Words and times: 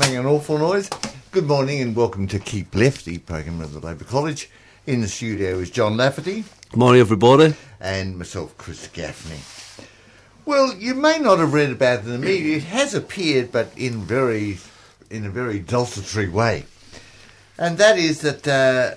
making 0.00 0.16
an 0.16 0.24
awful 0.24 0.56
noise. 0.56 0.88
Good 1.30 1.46
morning 1.46 1.82
and 1.82 1.94
welcome 1.94 2.26
to 2.28 2.38
Keep 2.38 2.74
Left, 2.74 3.04
the 3.04 3.18
program 3.18 3.60
of 3.60 3.74
the 3.74 3.80
Labour 3.80 4.04
College. 4.04 4.48
In 4.86 5.02
the 5.02 5.08
studio 5.08 5.58
is 5.58 5.70
John 5.70 5.98
Lafferty 5.98 6.44
Good 6.70 6.78
Morning, 6.78 7.02
everybody. 7.02 7.54
and 7.78 8.16
myself, 8.16 8.56
Chris 8.56 8.88
Gaffney. 8.88 9.40
Well, 10.46 10.72
you 10.72 10.94
may 10.94 11.18
not 11.18 11.38
have 11.38 11.52
read 11.52 11.68
about 11.68 11.98
it 11.98 12.06
in 12.06 12.12
the 12.12 12.18
media. 12.18 12.56
It 12.56 12.62
has 12.64 12.94
appeared, 12.94 13.52
but 13.52 13.72
in 13.76 14.00
very, 14.00 14.56
in 15.10 15.26
a 15.26 15.30
very 15.30 15.58
desultory 15.58 16.30
way, 16.30 16.64
and 17.58 17.76
that 17.76 17.98
is 17.98 18.22
that 18.22 18.48
uh, 18.48 18.94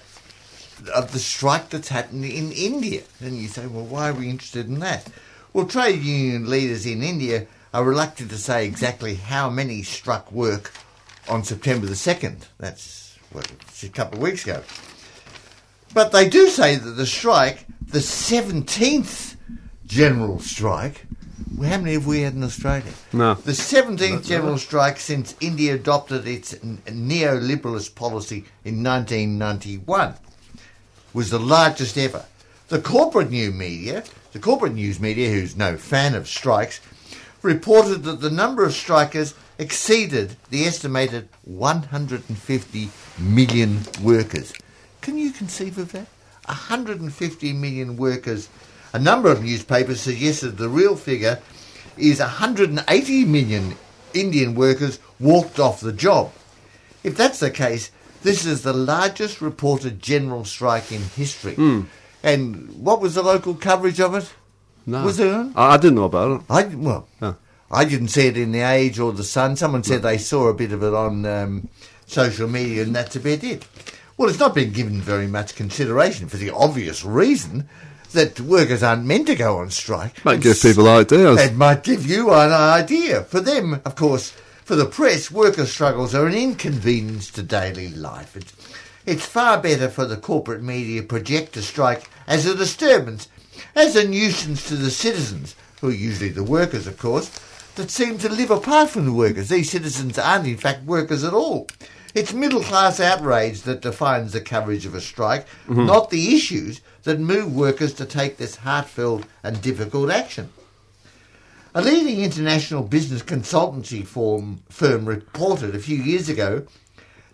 of 0.95 1.11
the 1.11 1.19
strike 1.19 1.69
that's 1.69 1.89
happened 1.89 2.23
in 2.23 2.53
India. 2.53 3.01
And 3.19 3.35
you 3.35 3.49
say, 3.49 3.67
well, 3.67 3.83
why 3.83 4.11
are 4.11 4.13
we 4.13 4.29
interested 4.29 4.67
in 4.67 4.79
that? 4.79 5.05
Well, 5.51 5.65
trade 5.65 6.01
union 6.01 6.49
leaders 6.49 6.85
in 6.85 7.03
India 7.03 7.45
are 7.73 7.83
reluctant 7.83 8.29
to 8.29 8.37
say 8.37 8.65
exactly 8.65 9.15
how 9.15 9.49
many 9.49 9.83
struck 9.83 10.31
work 10.31 10.71
on 11.29 11.43
September 11.43 11.85
the 11.85 11.95
second. 11.95 12.47
That's 12.57 13.17
what, 13.31 13.51
a 13.83 13.89
couple 13.89 14.17
of 14.17 14.23
weeks 14.23 14.43
ago. 14.43 14.61
But 15.93 16.11
they 16.11 16.27
do 16.27 16.49
say 16.49 16.75
that 16.75 16.91
the 16.91 17.05
strike, 17.05 17.65
the 17.85 17.99
17th 17.99 19.35
general 19.85 20.39
strike, 20.39 21.05
well, 21.55 21.69
how 21.69 21.77
many 21.77 21.93
have 21.93 22.07
we 22.07 22.21
had 22.21 22.33
in 22.33 22.43
Australia? 22.43 22.91
No. 23.11 23.35
The 23.35 23.51
17th 23.51 24.25
general 24.25 24.57
strike 24.57 24.99
since 24.99 25.35
India 25.39 25.75
adopted 25.75 26.27
its 26.27 26.53
n- 26.53 26.81
neoliberalist 26.87 27.93
policy 27.93 28.45
in 28.63 28.83
1991 28.83 30.15
was 31.13 31.29
the 31.29 31.39
largest 31.39 31.97
ever. 31.97 32.25
The 32.69 32.81
corporate 32.81 33.29
news 33.29 33.53
media, 33.53 34.03
the 34.31 34.39
corporate 34.39 34.73
news 34.73 34.99
media, 34.99 35.29
who's 35.29 35.55
no 35.55 35.77
fan 35.77 36.15
of 36.15 36.27
strikes, 36.27 36.81
reported 37.43 38.03
that 38.03 38.21
the 38.21 38.31
number 38.31 38.65
of 38.65 38.73
strikers 38.73 39.35
exceeded 39.57 40.35
the 40.49 40.65
estimated 40.65 41.29
150 41.43 42.89
million 43.19 43.79
workers. 44.01 44.53
Can 45.01 45.17
you 45.17 45.31
conceive 45.31 45.77
of 45.77 45.91
that? 45.91 46.07
150 46.45 47.53
million 47.53 47.97
workers. 47.97 48.49
A 48.93 48.99
number 48.99 49.31
of 49.31 49.43
newspapers 49.43 50.01
suggested 50.01 50.57
the 50.57 50.69
real 50.69 50.95
figure 50.95 51.39
is 51.97 52.19
180 52.19 53.25
million 53.25 53.75
Indian 54.13 54.55
workers 54.55 54.99
walked 55.19 55.59
off 55.59 55.79
the 55.81 55.93
job. 55.93 56.31
If 57.03 57.17
that's 57.17 57.39
the 57.39 57.51
case, 57.51 57.91
this 58.21 58.45
is 58.45 58.61
the 58.61 58.73
largest 58.73 59.41
reported 59.41 60.01
general 60.01 60.45
strike 60.45 60.91
in 60.91 61.01
history. 61.01 61.55
Hmm. 61.55 61.81
And 62.23 62.69
what 62.83 63.01
was 63.01 63.15
the 63.15 63.23
local 63.23 63.53
coverage 63.53 63.99
of 63.99 64.15
it? 64.15 64.33
No. 64.85 65.03
Was 65.03 65.17
there? 65.17 65.51
I, 65.55 65.73
I 65.73 65.77
didn't 65.77 65.95
know 65.95 66.05
about 66.05 66.41
it. 66.41 66.45
I 66.49 66.63
well. 66.63 67.07
I 67.73 67.85
didn't 67.85 68.09
see 68.09 68.27
it 68.27 68.37
in 68.37 68.51
the 68.51 68.61
Age 68.61 68.99
or 68.99 69.11
the 69.11 69.23
Sun. 69.23 69.55
Someone 69.55 69.83
said 69.83 70.03
they 70.03 70.19
saw 70.19 70.47
a 70.47 70.53
bit 70.53 70.71
of 70.71 70.83
it 70.83 70.93
on 70.93 71.25
um, 71.25 71.69
social 72.05 72.47
media, 72.47 72.83
and 72.83 72.95
that's 72.95 73.15
about 73.15 73.43
it. 73.43 73.65
Well, 74.15 74.29
it's 74.29 74.39
not 74.39 74.53
been 74.53 74.71
given 74.71 75.01
very 75.01 75.25
much 75.25 75.55
consideration 75.55 76.27
for 76.27 76.37
the 76.37 76.51
obvious 76.51 77.03
reason 77.03 77.67
that 78.11 78.39
workers 78.39 78.83
aren't 78.83 79.05
meant 79.05 79.25
to 79.25 79.35
go 79.35 79.57
on 79.57 79.71
strike. 79.71 80.23
Might 80.23 80.41
give 80.41 80.61
people 80.61 80.87
ideas. 80.87 81.41
it 81.41 81.55
might 81.55 81.83
give 81.83 82.05
you 82.05 82.31
an 82.31 82.51
idea. 82.51 83.23
For 83.23 83.39
them, 83.39 83.81
of 83.85 83.95
course, 83.95 84.29
for 84.63 84.75
the 84.75 84.85
press, 84.85 85.31
worker 85.31 85.65
struggles 85.65 86.13
are 86.13 86.27
an 86.27 86.35
inconvenience 86.35 87.31
to 87.31 87.41
daily 87.41 87.89
life. 87.89 88.37
It's, 88.37 88.53
it's 89.07 89.25
far 89.25 89.59
better 89.59 89.89
for 89.89 90.05
the 90.05 90.17
corporate 90.17 90.61
media 90.61 91.01
project 91.01 91.57
a 91.57 91.63
strike 91.63 92.07
as 92.27 92.45
a 92.45 92.55
disturbance, 92.55 93.29
as 93.75 93.95
a 93.95 94.07
nuisance 94.07 94.67
to 94.67 94.75
the 94.75 94.91
citizens, 94.91 95.55
who 95.81 95.89
are 95.89 95.91
usually 95.91 96.29
the 96.29 96.43
workers, 96.43 96.85
of 96.85 96.99
course, 96.99 97.31
that 97.75 97.89
seem 97.89 98.17
to 98.19 98.29
live 98.29 98.51
apart 98.51 98.89
from 98.89 99.05
the 99.05 99.13
workers. 99.13 99.49
These 99.49 99.71
citizens 99.71 100.17
aren't, 100.17 100.47
in 100.47 100.57
fact, 100.57 100.83
workers 100.83 101.23
at 101.23 101.33
all. 101.33 101.67
It's 102.13 102.33
middle 102.33 102.61
class 102.61 102.99
outrage 102.99 103.63
that 103.63 103.81
defines 103.81 104.33
the 104.33 104.41
coverage 104.41 104.85
of 104.85 104.93
a 104.93 105.01
strike, 105.01 105.47
mm-hmm. 105.67 105.85
not 105.85 106.09
the 106.09 106.35
issues 106.35 106.81
that 107.03 107.19
move 107.19 107.55
workers 107.55 107.93
to 107.95 108.05
take 108.05 108.37
this 108.37 108.57
heartfelt 108.57 109.25
and 109.41 109.61
difficult 109.61 110.11
action. 110.11 110.49
A 111.73 111.81
leading 111.81 112.21
international 112.21 112.83
business 112.83 113.23
consultancy 113.23 114.05
firm 114.05 115.05
reported 115.05 115.73
a 115.73 115.79
few 115.79 115.97
years 115.97 116.29
ago 116.29 116.67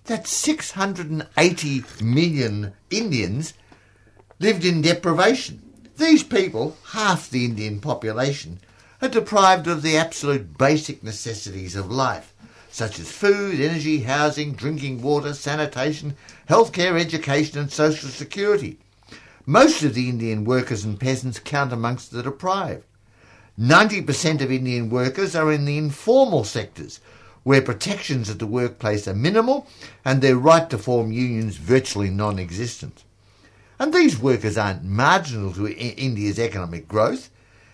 that 0.05 0.27
680 0.27 1.83
million 2.01 2.71
Indians 2.89 3.53
lived 4.39 4.63
in 4.63 4.81
deprivation. 4.81 5.61
These 5.97 6.23
people, 6.23 6.77
half 6.91 7.29
the 7.29 7.43
Indian 7.43 7.81
population, 7.81 8.61
are 9.01 9.09
deprived 9.09 9.67
of 9.67 9.81
the 9.81 9.95
absolute 9.95 10.57
basic 10.57 11.03
necessities 11.03 11.75
of 11.75 11.91
life, 11.91 12.33
such 12.69 12.99
as 12.99 13.11
food, 13.11 13.59
energy, 13.59 14.01
housing, 14.01 14.53
drinking 14.53 15.01
water, 15.01 15.33
sanitation, 15.33 16.15
healthcare, 16.49 16.99
education, 16.99 17.59
and 17.59 17.71
social 17.71 18.09
security. 18.09 18.77
Most 19.45 19.83
of 19.83 19.93
the 19.93 20.09
Indian 20.09 20.43
workers 20.43 20.83
and 20.83 20.99
peasants 20.99 21.39
count 21.39 21.73
amongst 21.73 22.11
the 22.11 22.21
deprived. 22.21 22.83
90% 23.59 24.41
of 24.41 24.51
Indian 24.51 24.89
workers 24.89 25.35
are 25.35 25.51
in 25.51 25.65
the 25.65 25.77
informal 25.77 26.43
sectors, 26.43 26.99
where 27.43 27.61
protections 27.61 28.29
at 28.29 28.39
the 28.39 28.45
workplace 28.45 29.07
are 29.07 29.15
minimal 29.15 29.67
and 30.05 30.21
their 30.21 30.37
right 30.37 30.69
to 30.69 30.77
form 30.77 31.11
unions 31.11 31.55
virtually 31.55 32.09
non 32.09 32.37
existent. 32.37 33.03
And 33.79 33.93
these 33.93 34.19
workers 34.19 34.57
aren't 34.57 34.83
marginal 34.83 35.53
to 35.53 35.67
India's 35.67 36.37
economic 36.37 36.87
growth. 36.87 37.29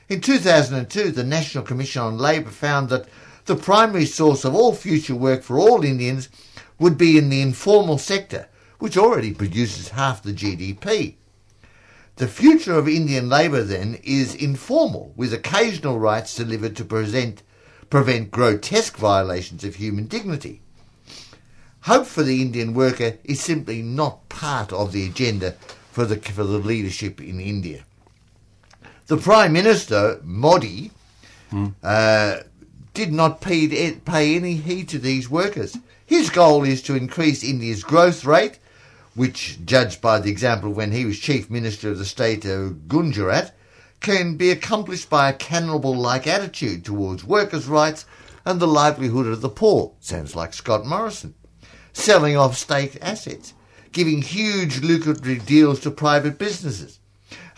In 0.07 0.21
2002, 0.21 1.11
the 1.11 1.23
National 1.23 1.63
Commission 1.63 2.03
on 2.03 2.19
Labour 2.19 2.51
found 2.51 2.89
that 2.89 3.07
the 3.45 3.55
primary 3.55 4.05
source 4.05 4.45
of 4.45 4.53
all 4.53 4.73
future 4.73 5.15
work 5.15 5.41
for 5.41 5.57
all 5.57 5.83
Indians 5.83 6.29
would 6.77 6.95
be 6.95 7.17
in 7.17 7.29
the 7.29 7.41
informal 7.41 7.97
sector, 7.97 8.47
which 8.77 8.97
already 8.97 9.33
produces 9.33 9.89
half 9.89 10.21
the 10.21 10.31
GDP. 10.31 11.15
The 12.17 12.27
future 12.27 12.77
of 12.77 12.87
Indian 12.87 13.29
labour 13.29 13.63
then 13.63 13.97
is 14.03 14.35
informal, 14.35 15.11
with 15.15 15.33
occasional 15.33 15.99
rights 15.99 16.35
delivered 16.35 16.75
to 16.75 16.85
present, 16.85 17.41
prevent 17.89 18.29
grotesque 18.29 18.97
violations 18.97 19.63
of 19.63 19.75
human 19.75 20.05
dignity. 20.05 20.61
Hope 21.81 22.05
for 22.05 22.21
the 22.21 22.43
Indian 22.43 22.75
worker 22.75 23.17
is 23.23 23.41
simply 23.41 23.81
not 23.81 24.29
part 24.29 24.71
of 24.71 24.91
the 24.91 25.07
agenda 25.07 25.53
for 25.91 26.05
the, 26.05 26.17
for 26.17 26.43
the 26.43 26.59
leadership 26.59 27.19
in 27.19 27.39
India. 27.39 27.85
The 29.07 29.17
Prime 29.17 29.53
Minister, 29.53 30.19
Modi, 30.23 30.89
uh, 31.83 32.39
did 32.95 33.13
not 33.13 33.39
pay, 33.39 33.91
pay 33.93 34.35
any 34.35 34.55
heed 34.55 34.89
to 34.89 34.97
these 34.97 35.29
workers. 35.29 35.77
His 36.05 36.31
goal 36.31 36.63
is 36.63 36.81
to 36.83 36.95
increase 36.95 37.43
India's 37.43 37.83
growth 37.83 38.25
rate, 38.25 38.57
which, 39.13 39.59
judged 39.63 40.01
by 40.01 40.19
the 40.19 40.31
example 40.31 40.71
when 40.71 40.91
he 40.91 41.05
was 41.05 41.19
Chief 41.19 41.49
Minister 41.51 41.91
of 41.91 41.99
the 41.99 42.05
state 42.05 42.45
of 42.45 42.87
Gujarat, 42.87 43.53
can 43.99 44.37
be 44.37 44.49
accomplished 44.49 45.09
by 45.09 45.29
a 45.29 45.33
cannibal 45.33 45.95
like 45.95 46.25
attitude 46.25 46.83
towards 46.83 47.23
workers' 47.23 47.67
rights 47.67 48.05
and 48.43 48.59
the 48.59 48.67
livelihood 48.67 49.27
of 49.27 49.41
the 49.41 49.49
poor. 49.49 49.93
Sounds 49.99 50.35
like 50.35 50.53
Scott 50.53 50.85
Morrison. 50.85 51.35
Selling 51.93 52.35
off 52.35 52.57
state 52.57 52.97
assets, 53.01 53.53
giving 53.91 54.21
huge 54.21 54.81
lucrative 54.81 55.45
deals 55.45 55.79
to 55.81 55.91
private 55.91 56.37
businesses, 56.37 56.99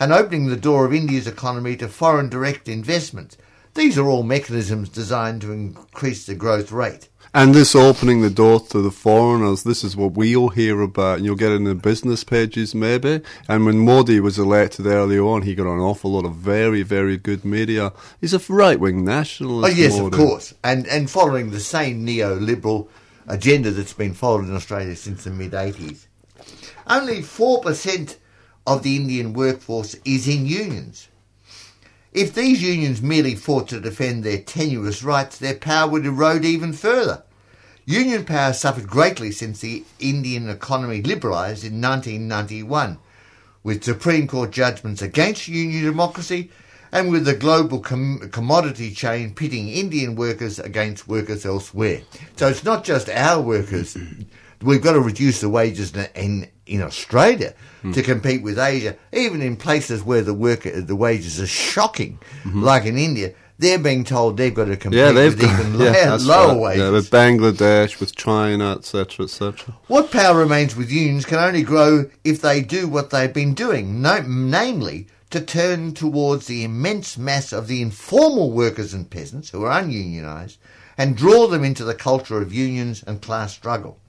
and 0.00 0.12
opening 0.12 0.46
the 0.46 0.56
door 0.56 0.84
of 0.84 0.94
India's 0.94 1.26
economy 1.26 1.76
to 1.76 1.88
foreign 1.88 2.28
direct 2.28 2.68
investment. 2.68 3.36
These 3.74 3.98
are 3.98 4.08
all 4.08 4.22
mechanisms 4.22 4.88
designed 4.88 5.42
to 5.42 5.52
increase 5.52 6.26
the 6.26 6.34
growth 6.34 6.72
rate. 6.72 7.08
And 7.34 7.54
this 7.54 7.76
opening 7.76 8.22
the 8.22 8.30
door 8.30 8.58
to 8.58 8.80
the 8.80 8.90
foreigners, 8.90 9.62
this 9.62 9.84
is 9.84 9.96
what 9.96 10.12
we'll 10.12 10.48
hear 10.48 10.80
about, 10.80 11.18
and 11.18 11.26
you'll 11.26 11.36
get 11.36 11.52
it 11.52 11.56
in 11.56 11.64
the 11.64 11.74
business 11.74 12.24
pages 12.24 12.74
maybe. 12.74 13.20
And 13.46 13.66
when 13.66 13.78
Modi 13.78 14.18
was 14.18 14.38
elected 14.38 14.86
earlier 14.86 15.22
on, 15.22 15.42
he 15.42 15.54
got 15.54 15.66
an 15.66 15.78
awful 15.78 16.12
lot 16.12 16.24
of 16.24 16.34
very, 16.34 16.82
very 16.82 17.18
good 17.18 17.44
media. 17.44 17.92
He's 18.20 18.32
a 18.32 18.40
right 18.52 18.80
wing 18.80 19.04
nationalist. 19.04 19.72
Oh 19.72 19.80
yes, 19.80 19.98
Modi. 19.98 20.06
of 20.06 20.12
course, 20.12 20.54
and 20.64 20.86
and 20.86 21.10
following 21.10 21.50
the 21.50 21.60
same 21.60 22.06
neoliberal 22.06 22.88
agenda 23.26 23.72
that's 23.72 23.92
been 23.92 24.14
followed 24.14 24.46
in 24.46 24.56
Australia 24.56 24.96
since 24.96 25.24
the 25.24 25.30
mid 25.30 25.52
'80s. 25.52 26.06
Only 26.86 27.20
four 27.20 27.60
percent 27.60 28.16
of 28.68 28.82
the 28.82 28.96
Indian 28.96 29.32
workforce 29.32 29.96
is 30.04 30.28
in 30.28 30.44
unions. 30.46 31.08
If 32.12 32.34
these 32.34 32.62
unions 32.62 33.00
merely 33.00 33.34
fought 33.34 33.68
to 33.68 33.80
defend 33.80 34.24
their 34.24 34.38
tenuous 34.38 35.02
rights, 35.02 35.38
their 35.38 35.54
power 35.54 35.88
would 35.88 36.04
erode 36.04 36.44
even 36.44 36.74
further. 36.74 37.22
Union 37.86 38.26
power 38.26 38.52
suffered 38.52 38.86
greatly 38.86 39.32
since 39.32 39.60
the 39.60 39.84
Indian 39.98 40.50
economy 40.50 41.02
liberalised 41.02 41.64
in 41.64 41.80
1991, 41.80 42.98
with 43.62 43.82
Supreme 43.82 44.26
Court 44.26 44.50
judgments 44.50 45.00
against 45.00 45.48
union 45.48 45.84
democracy 45.84 46.50
and 46.92 47.10
with 47.10 47.24
the 47.24 47.34
global 47.34 47.80
com- 47.80 48.28
commodity 48.30 48.90
chain 48.90 49.34
pitting 49.34 49.70
Indian 49.70 50.14
workers 50.14 50.58
against 50.58 51.08
workers 51.08 51.46
elsewhere. 51.46 52.02
So 52.36 52.48
it's 52.48 52.64
not 52.64 52.84
just 52.84 53.08
our 53.08 53.40
workers. 53.40 53.96
We've 54.62 54.82
got 54.82 54.92
to 54.92 55.00
reduce 55.00 55.40
the 55.40 55.48
wages 55.48 55.94
in, 55.94 56.08
in, 56.14 56.48
in 56.66 56.82
Australia 56.82 57.54
hmm. 57.82 57.92
to 57.92 58.02
compete 58.02 58.42
with 58.42 58.58
Asia, 58.58 58.96
even 59.12 59.40
in 59.40 59.56
places 59.56 60.02
where 60.02 60.22
the 60.22 60.34
worker, 60.34 60.80
the 60.80 60.96
wages 60.96 61.40
are 61.40 61.46
shocking, 61.46 62.18
hmm. 62.42 62.62
like 62.62 62.84
in 62.84 62.98
India. 62.98 63.34
they're 63.58 63.78
being 63.78 64.04
told 64.04 64.36
they've 64.36 64.54
got 64.54 64.66
to 64.66 64.76
compete 64.76 64.98
Yeah, 64.98 65.12
they've 65.12 65.32
with 65.32 65.42
got 65.42 65.60
even 65.60 65.80
yeah, 65.80 66.16
lower, 66.16 66.18
lower 66.18 66.48
right. 66.48 66.60
wages. 66.60 66.82
Yeah, 66.82 66.90
with 66.90 67.10
Bangladesh, 67.10 68.00
with 68.00 68.14
China, 68.16 68.72
etc., 68.72 69.24
etc. 69.24 69.76
What 69.88 70.10
power 70.10 70.38
remains 70.38 70.76
with 70.76 70.90
unions 70.90 71.24
can 71.24 71.38
only 71.38 71.62
grow 71.62 72.08
if 72.24 72.40
they 72.40 72.60
do 72.62 72.88
what 72.88 73.10
they've 73.10 73.32
been 73.32 73.54
doing, 73.54 74.00
no, 74.00 74.22
namely 74.26 75.08
to 75.30 75.40
turn 75.40 75.92
towards 75.92 76.46
the 76.46 76.64
immense 76.64 77.18
mass 77.18 77.52
of 77.52 77.66
the 77.66 77.82
informal 77.82 78.50
workers 78.50 78.94
and 78.94 79.10
peasants 79.10 79.50
who 79.50 79.62
are 79.64 79.82
ununionised 79.82 80.56
and 80.96 81.16
draw 81.16 81.46
them 81.46 81.64
into 81.64 81.84
the 81.84 81.94
culture 81.94 82.40
of 82.40 82.52
unions 82.52 83.02
and 83.06 83.20
class 83.20 83.52
struggle. 83.52 84.00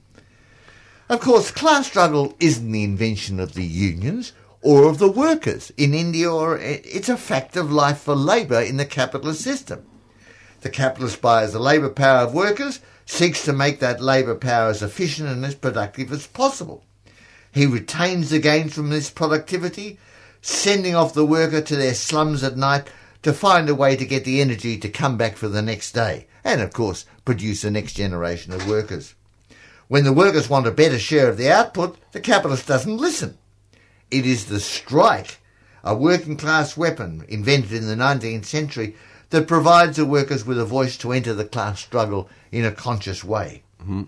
Of 1.10 1.22
course, 1.22 1.50
class 1.50 1.88
struggle 1.88 2.36
isn't 2.40 2.72
the 2.72 2.84
invention 2.84 3.40
of 3.40 3.56
the 3.56 3.66
unions 3.66 4.32
or 4.62 4.88
of 4.88 5.00
the 5.00 5.10
workers 5.10 5.72
in 5.76 5.96
India, 5.96 6.32
or 6.32 6.60
eh, 6.60 6.82
it's 6.84 7.10
a 7.10 7.18
fact 7.18 7.58
of 7.58 7.72
life 7.72 8.02
for 8.02 8.14
labour 8.14 8.62
in 8.62 8.78
the 8.78 8.86
capitalist 8.86 9.42
system. 9.42 9.88
The 10.62 10.70
capitalist 10.70 11.20
buys 11.20 11.52
the 11.52 11.60
labour 11.60 11.90
power 11.90 12.20
of 12.20 12.36
workers, 12.36 12.80
seeks 13.08 13.44
to 13.46 13.54
make 13.54 13.80
that 13.80 14.02
labour 14.02 14.36
power 14.36 14.70
as 14.70 14.84
efficient 14.84 15.30
and 15.30 15.44
as 15.44 15.56
productive 15.56 16.12
as 16.12 16.28
possible. 16.28 16.84
He 17.52 17.66
retains 17.66 18.30
the 18.30 18.38
gains 18.38 18.76
from 18.76 18.92
this 18.92 19.10
productivity, 19.10 19.98
sending 20.44 20.94
off 20.94 21.16
the 21.16 21.26
worker 21.26 21.62
to 21.62 21.76
their 21.76 21.96
slums 21.96 22.44
at 22.44 22.56
night 22.56 22.88
to 23.24 23.34
find 23.34 23.68
a 23.68 23.74
way 23.74 23.96
to 23.96 24.06
get 24.06 24.26
the 24.26 24.42
energy 24.42 24.78
to 24.78 24.90
come 24.90 25.18
back 25.18 25.38
for 25.38 25.48
the 25.48 25.64
next 25.64 25.94
day, 25.94 26.28
and 26.44 26.62
of 26.62 26.72
course 26.72 27.08
produce 27.26 27.64
the 27.64 27.72
next 27.72 27.94
generation 27.94 28.54
of 28.54 28.70
workers. 28.70 29.16
When 29.90 30.04
the 30.04 30.14
workers 30.14 30.48
want 30.48 30.68
a 30.68 30.72
better 30.72 31.00
share 31.00 31.30
of 31.30 31.38
the 31.38 31.52
output, 31.52 31.98
the 32.12 32.20
capitalist 32.20 32.68
doesn't 32.68 32.98
listen. 32.98 33.40
It 34.12 34.24
is 34.24 34.46
the 34.46 34.60
strike, 34.60 35.40
a 35.84 35.96
working 35.96 36.38
class 36.38 36.78
weapon 36.78 37.26
invented 37.28 37.74
in 37.74 37.88
the 37.88 37.96
19th 37.96 38.46
century, 38.46 38.96
that 39.32 39.48
provides 39.48 39.98
the 39.98 40.06
workers 40.06 40.46
with 40.46 40.60
a 40.60 40.66
voice 40.66 40.96
to 40.98 41.12
enter 41.12 41.34
the 41.34 41.44
class 41.44 41.80
struggle 41.80 42.30
in 42.52 42.66
a 42.66 42.72
conscious 42.72 43.24
way. 43.24 43.64
Mm-hmm. 43.82 44.04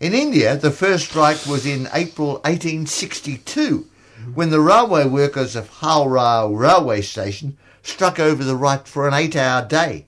In 0.00 0.12
India, 0.12 0.56
the 0.56 0.72
first 0.72 1.10
strike 1.10 1.46
was 1.46 1.66
in 1.66 1.88
April 1.94 2.40
1862, 2.42 3.86
when 4.34 4.50
the 4.50 4.60
railway 4.60 5.04
workers 5.04 5.54
of 5.54 5.68
Howrah 5.68 6.48
railway 6.52 7.00
station 7.00 7.56
struck 7.84 8.18
over 8.18 8.42
the 8.42 8.56
right 8.56 8.88
for 8.88 9.06
an 9.06 9.14
eight 9.14 9.36
hour 9.36 9.64
day. 9.64 10.06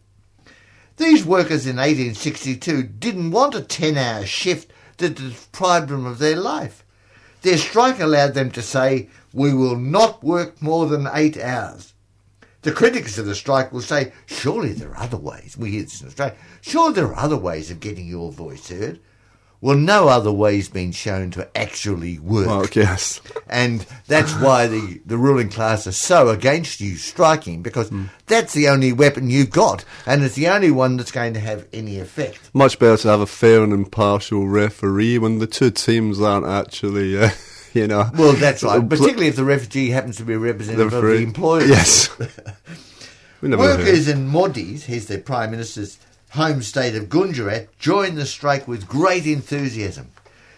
These 0.96 1.24
workers 1.24 1.66
in 1.66 1.76
1862 1.76 2.82
didn't 2.82 3.30
want 3.30 3.54
a 3.54 3.60
10 3.60 3.96
hour 3.96 4.26
shift 4.26 4.72
that 4.98 5.16
deprived 5.16 5.88
them 5.88 6.06
of 6.06 6.18
their 6.18 6.36
life. 6.36 6.84
Their 7.42 7.58
strike 7.58 8.00
allowed 8.00 8.34
them 8.34 8.50
to 8.52 8.62
say, 8.62 9.08
We 9.32 9.52
will 9.52 9.76
not 9.76 10.24
work 10.24 10.62
more 10.62 10.86
than 10.86 11.08
eight 11.12 11.36
hours. 11.36 11.92
The 12.62 12.72
critics 12.72 13.18
of 13.18 13.26
the 13.26 13.34
strike 13.34 13.72
will 13.72 13.82
say, 13.82 14.12
Surely 14.24 14.72
there 14.72 14.90
are 14.90 15.02
other 15.02 15.18
ways. 15.18 15.56
We 15.56 15.72
hear 15.72 15.82
this 15.82 16.00
in 16.00 16.08
Australia. 16.08 16.36
Sure, 16.62 16.90
there 16.92 17.08
are 17.08 17.16
other 17.16 17.36
ways 17.36 17.70
of 17.70 17.80
getting 17.80 18.06
your 18.06 18.32
voice 18.32 18.68
heard. 18.68 19.00
Well, 19.64 19.78
no 19.78 20.08
other 20.08 20.30
way's 20.30 20.68
been 20.68 20.92
shown 20.92 21.30
to 21.30 21.48
actually 21.56 22.18
work. 22.18 22.46
Well, 22.46 22.66
yes. 22.74 23.22
And 23.48 23.80
that's 24.06 24.34
why 24.34 24.66
the, 24.66 25.00
the 25.06 25.16
ruling 25.16 25.48
class 25.48 25.86
are 25.86 25.92
so 25.92 26.28
against 26.28 26.82
you 26.82 26.96
striking, 26.96 27.62
because 27.62 27.90
that's 28.26 28.52
the 28.52 28.68
only 28.68 28.92
weapon 28.92 29.30
you've 29.30 29.48
got, 29.48 29.86
and 30.04 30.22
it's 30.22 30.34
the 30.34 30.48
only 30.48 30.70
one 30.70 30.98
that's 30.98 31.12
going 31.12 31.32
to 31.32 31.40
have 31.40 31.66
any 31.72 31.98
effect. 31.98 32.50
Much 32.52 32.78
better 32.78 32.98
to 32.98 33.08
have 33.08 33.20
a 33.20 33.26
fair 33.26 33.62
and 33.62 33.72
impartial 33.72 34.46
referee 34.46 35.16
when 35.16 35.38
the 35.38 35.46
two 35.46 35.70
teams 35.70 36.20
aren't 36.20 36.44
actually, 36.44 37.18
uh, 37.18 37.30
you 37.72 37.86
know. 37.86 38.10
Well, 38.18 38.34
that's 38.34 38.62
right, 38.62 38.86
particularly 38.86 39.28
if 39.28 39.36
the 39.36 39.44
refugee 39.44 39.88
happens 39.88 40.18
to 40.18 40.24
be 40.24 40.34
a 40.34 40.38
representative 40.38 40.92
of 40.92 41.02
the 41.02 41.22
employer. 41.22 41.64
Yes. 41.64 42.10
Workers 43.40 44.08
in 44.08 44.28
Modi's, 44.28 44.84
here's 44.84 45.06
the 45.06 45.16
Prime 45.16 45.52
Minister's 45.52 45.96
home 46.34 46.62
state 46.62 46.96
of 46.96 47.08
Gujarat, 47.08 47.68
joined 47.78 48.18
the 48.18 48.26
strike 48.26 48.66
with 48.66 48.88
great 48.88 49.24
enthusiasm. 49.24 50.10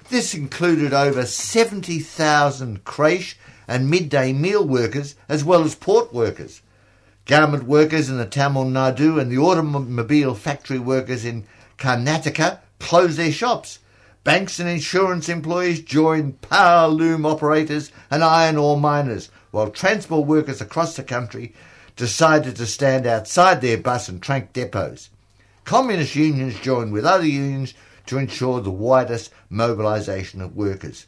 This 0.08 0.34
included 0.34 0.94
over 0.94 1.26
70,000 1.26 2.84
creche 2.84 3.36
and 3.68 3.90
midday 3.90 4.32
meal 4.32 4.66
workers, 4.66 5.16
as 5.28 5.44
well 5.44 5.64
as 5.64 5.74
port 5.74 6.14
workers. 6.14 6.62
Garment 7.26 7.64
workers 7.64 8.08
in 8.08 8.16
the 8.16 8.24
Tamil 8.24 8.64
Nadu 8.64 9.20
and 9.20 9.30
the 9.30 9.36
automobile 9.36 10.34
factory 10.34 10.78
workers 10.78 11.24
in 11.26 11.44
Karnataka 11.76 12.60
closed 12.78 13.18
their 13.18 13.32
shops. 13.32 13.80
Banks 14.24 14.58
and 14.58 14.68
insurance 14.68 15.28
employees 15.28 15.80
joined 15.80 16.40
power 16.40 16.88
loom 16.88 17.26
operators 17.26 17.92
and 18.10 18.24
iron 18.24 18.56
ore 18.56 18.80
miners, 18.80 19.28
while 19.50 19.70
transport 19.70 20.26
workers 20.26 20.60
across 20.60 20.96
the 20.96 21.02
country 21.02 21.52
decided 21.96 22.56
to 22.56 22.66
stand 22.66 23.06
outside 23.06 23.60
their 23.60 23.76
bus 23.76 24.08
and 24.08 24.22
train 24.22 24.48
depots. 24.54 25.10
Communist 25.66 26.14
unions 26.14 26.60
joined 26.60 26.92
with 26.92 27.04
other 27.04 27.26
unions 27.26 27.74
to 28.06 28.18
ensure 28.18 28.60
the 28.60 28.70
widest 28.70 29.32
mobilisation 29.50 30.40
of 30.40 30.54
workers. 30.54 31.06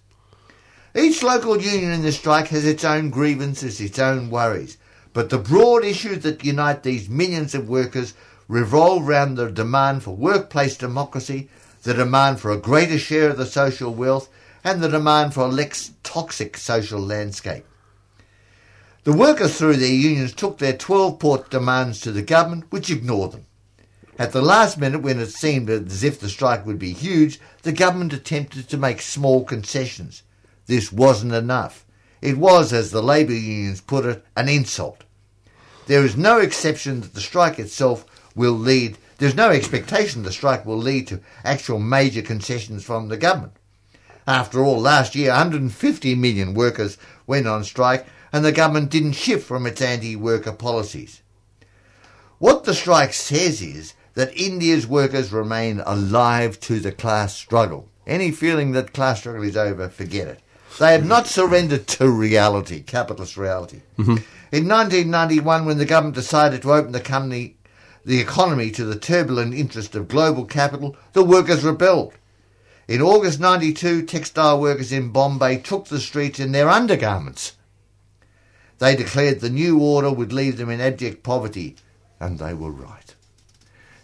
Each 0.96 1.22
local 1.22 1.62
union 1.62 1.92
in 1.92 2.02
the 2.02 2.10
strike 2.10 2.48
has 2.48 2.64
its 2.64 2.82
own 2.82 3.10
grievances, 3.10 3.80
its 3.80 4.00
own 4.00 4.30
worries, 4.30 4.76
but 5.12 5.30
the 5.30 5.38
broad 5.38 5.84
issues 5.84 6.24
that 6.24 6.44
unite 6.44 6.82
these 6.82 7.08
millions 7.08 7.54
of 7.54 7.68
workers 7.68 8.14
revolve 8.48 9.08
around 9.08 9.36
the 9.36 9.48
demand 9.48 10.02
for 10.02 10.16
workplace 10.16 10.76
democracy, 10.76 11.48
the 11.84 11.94
demand 11.94 12.40
for 12.40 12.50
a 12.50 12.56
greater 12.56 12.98
share 12.98 13.30
of 13.30 13.36
the 13.36 13.46
social 13.46 13.94
wealth, 13.94 14.28
and 14.64 14.82
the 14.82 14.88
demand 14.88 15.34
for 15.34 15.42
a 15.42 15.46
less 15.46 15.92
toxic 16.02 16.56
social 16.56 17.00
landscape. 17.00 17.64
The 19.04 19.12
workers, 19.12 19.56
through 19.56 19.76
their 19.76 19.88
unions, 19.88 20.34
took 20.34 20.58
their 20.58 20.76
12 20.76 21.20
port 21.20 21.48
demands 21.48 22.00
to 22.00 22.10
the 22.10 22.22
government, 22.22 22.64
which 22.70 22.90
ignored 22.90 23.30
them. 23.30 23.44
At 24.18 24.32
the 24.32 24.42
last 24.42 24.78
minute, 24.78 25.00
when 25.00 25.20
it 25.20 25.30
seemed 25.30 25.70
as 25.70 26.02
if 26.02 26.18
the 26.18 26.28
strike 26.28 26.66
would 26.66 26.78
be 26.78 26.92
huge, 26.92 27.38
the 27.62 27.70
government 27.70 28.12
attempted 28.12 28.68
to 28.68 28.76
make 28.76 29.00
small 29.00 29.44
concessions. 29.44 30.24
This 30.66 30.92
wasn't 30.92 31.34
enough. 31.34 31.86
It 32.20 32.36
was, 32.36 32.72
as 32.72 32.90
the 32.90 33.02
labour 33.02 33.32
unions 33.32 33.80
put 33.80 34.04
it, 34.04 34.24
an 34.36 34.48
insult. 34.48 35.04
There 35.86 36.04
is 36.04 36.16
no 36.16 36.40
exception 36.40 37.00
that 37.02 37.14
the 37.14 37.20
strike 37.20 37.60
itself 37.60 38.04
will 38.34 38.52
lead, 38.52 38.98
there's 39.18 39.36
no 39.36 39.50
expectation 39.50 40.24
the 40.24 40.32
strike 40.32 40.66
will 40.66 40.76
lead 40.76 41.06
to 41.08 41.20
actual 41.44 41.78
major 41.78 42.22
concessions 42.22 42.82
from 42.82 43.08
the 43.08 43.16
government. 43.16 43.52
After 44.26 44.64
all, 44.64 44.80
last 44.80 45.14
year 45.14 45.30
150 45.30 46.14
million 46.16 46.54
workers 46.54 46.98
went 47.26 47.46
on 47.46 47.62
strike 47.62 48.06
and 48.32 48.44
the 48.44 48.52
government 48.52 48.90
didn't 48.90 49.12
shift 49.12 49.46
from 49.46 49.64
its 49.64 49.80
anti 49.80 50.16
worker 50.16 50.52
policies. 50.52 51.22
What 52.38 52.64
the 52.64 52.74
strike 52.74 53.14
says 53.14 53.62
is 53.62 53.94
that 54.18 54.36
India's 54.36 54.84
workers 54.84 55.32
remain 55.32 55.78
alive 55.86 56.58
to 56.58 56.80
the 56.80 56.90
class 56.90 57.36
struggle. 57.36 57.88
Any 58.04 58.32
feeling 58.32 58.72
that 58.72 58.92
class 58.92 59.20
struggle 59.20 59.44
is 59.44 59.56
over, 59.56 59.88
forget 59.88 60.26
it. 60.26 60.40
They 60.80 60.90
have 60.90 61.06
not 61.06 61.28
surrendered 61.28 61.86
to 61.86 62.10
reality, 62.10 62.82
capitalist 62.82 63.36
reality. 63.36 63.82
Mm-hmm. 63.96 64.16
In 64.50 64.66
1991, 64.66 65.64
when 65.66 65.78
the 65.78 65.84
government 65.84 66.16
decided 66.16 66.62
to 66.62 66.72
open 66.72 66.90
the 66.90 66.98
company, 66.98 67.58
the 68.04 68.18
economy 68.18 68.72
to 68.72 68.84
the 68.84 68.98
turbulent 68.98 69.54
interest 69.54 69.94
of 69.94 70.08
global 70.08 70.46
capital, 70.46 70.96
the 71.12 71.22
workers 71.22 71.62
rebelled. 71.62 72.14
In 72.88 73.00
August 73.00 73.38
92, 73.38 74.02
textile 74.02 74.60
workers 74.60 74.90
in 74.90 75.10
Bombay 75.10 75.58
took 75.58 75.86
the 75.86 76.00
streets 76.00 76.40
in 76.40 76.50
their 76.50 76.68
undergarments. 76.68 77.52
They 78.78 78.96
declared 78.96 79.38
the 79.38 79.48
new 79.48 79.78
order 79.78 80.10
would 80.10 80.32
leave 80.32 80.56
them 80.56 80.70
in 80.70 80.80
abject 80.80 81.22
poverty, 81.22 81.76
and 82.18 82.40
they 82.40 82.52
were 82.52 82.72
right. 82.72 83.14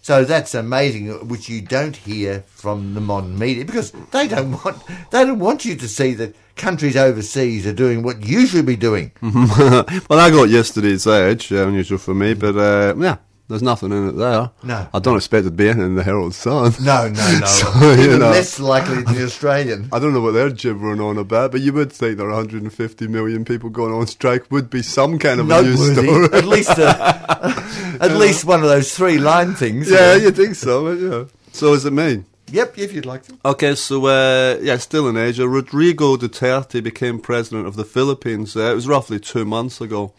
So 0.04 0.22
that's 0.22 0.54
amazing, 0.54 1.28
which 1.28 1.48
you 1.48 1.62
don't 1.62 1.96
hear 1.96 2.44
from 2.46 2.92
the 2.92 3.00
modern 3.00 3.38
media 3.38 3.64
because 3.64 3.90
they 4.10 4.28
don't 4.28 4.52
want 4.62 4.76
they 5.10 5.24
don't 5.24 5.38
want 5.38 5.64
you 5.64 5.76
to 5.76 5.88
see 5.88 6.12
that 6.12 6.36
countries 6.56 6.94
overseas 6.94 7.66
are 7.66 7.72
doing 7.72 8.02
what 8.02 8.22
you 8.22 8.46
should 8.46 8.66
be 8.66 8.76
doing. 8.76 9.12
well, 9.22 9.86
I 10.10 10.28
got 10.28 10.50
yesterday's 10.50 11.06
Age, 11.06 11.50
uh, 11.50 11.68
unusual 11.68 11.96
for 11.96 12.12
me, 12.12 12.34
but 12.34 12.54
uh, 12.54 12.94
yeah, 12.98 13.16
there's 13.48 13.62
nothing 13.62 13.92
in 13.92 14.08
it 14.08 14.12
there. 14.12 14.50
No. 14.62 14.88
I 14.94 14.98
don't 15.00 15.16
expect 15.16 15.42
it 15.42 15.50
to 15.50 15.54
be 15.54 15.68
anything 15.68 15.84
in 15.86 15.94
the 15.96 16.02
Herald 16.02 16.34
Sun. 16.34 16.72
No, 16.80 17.08
no, 17.08 17.38
no. 17.40 17.46
So, 17.46 17.92
you 17.92 18.04
Even 18.04 18.20
know. 18.20 18.30
less 18.30 18.58
likely 18.58 19.02
than 19.02 19.14
the 19.14 19.24
Australian. 19.24 19.88
I 19.92 19.98
don't 19.98 20.14
know 20.14 20.20
what 20.22 20.32
they're 20.32 20.50
gibbering 20.50 21.00
on 21.00 21.18
about, 21.18 21.52
but 21.52 21.60
you 21.60 21.72
would 21.74 21.92
think 21.92 22.16
there 22.16 22.26
are 22.28 22.30
150 22.34 23.06
million 23.08 23.44
people 23.44 23.68
going 23.68 23.92
on 23.92 24.06
strike 24.06 24.50
would 24.50 24.70
be 24.70 24.80
some 24.82 25.18
kind 25.18 25.40
of 25.40 25.50
a 25.50 25.62
news 25.62 25.92
story. 25.92 26.24
At 26.32 26.44
least 26.46 26.70
a, 26.78 27.98
at 28.00 28.12
least 28.16 28.44
one 28.46 28.62
of 28.62 28.68
those 28.68 28.94
three 28.96 29.18
line 29.18 29.54
things. 29.54 29.90
yeah, 29.90 30.14
you 30.14 30.30
think 30.30 30.54
so, 30.54 30.90
yeah. 30.92 31.24
So 31.52 31.74
is 31.74 31.84
it 31.84 31.92
me? 31.92 32.24
Yep, 32.50 32.78
if 32.78 32.92
you'd 32.92 33.06
like 33.06 33.24
to. 33.24 33.38
Okay, 33.44 33.74
so 33.74 34.06
uh, 34.06 34.58
yeah, 34.60 34.76
still 34.76 35.08
in 35.08 35.16
Asia. 35.16 35.48
Rodrigo 35.48 36.16
Duterte 36.16 36.82
became 36.82 37.18
president 37.18 37.66
of 37.66 37.76
the 37.76 37.84
Philippines. 37.84 38.56
Uh, 38.56 38.70
it 38.70 38.74
was 38.74 38.86
roughly 38.86 39.18
two 39.18 39.44
months 39.44 39.80
ago. 39.80 40.12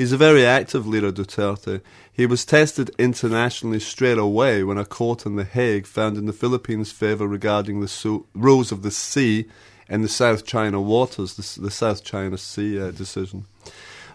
He's 0.00 0.12
a 0.12 0.16
very 0.16 0.46
active 0.46 0.86
leader, 0.86 1.12
Duterte. 1.12 1.82
He 2.10 2.24
was 2.24 2.46
tested 2.46 2.90
internationally 2.98 3.80
straight 3.80 4.16
away 4.16 4.64
when 4.64 4.78
a 4.78 4.86
court 4.86 5.26
in 5.26 5.36
The 5.36 5.44
Hague 5.44 5.84
found 5.84 6.16
in 6.16 6.24
the 6.24 6.32
Philippines' 6.32 6.90
favour 6.90 7.28
regarding 7.28 7.82
the 7.82 7.86
su- 7.86 8.24
rules 8.34 8.72
of 8.72 8.80
the 8.80 8.90
sea 8.90 9.44
and 9.90 10.02
the 10.02 10.08
South 10.08 10.46
China 10.46 10.80
waters, 10.80 11.34
the, 11.34 11.60
the 11.60 11.70
South 11.70 12.02
China 12.02 12.38
Sea 12.38 12.80
uh, 12.80 12.90
decision. 12.92 13.44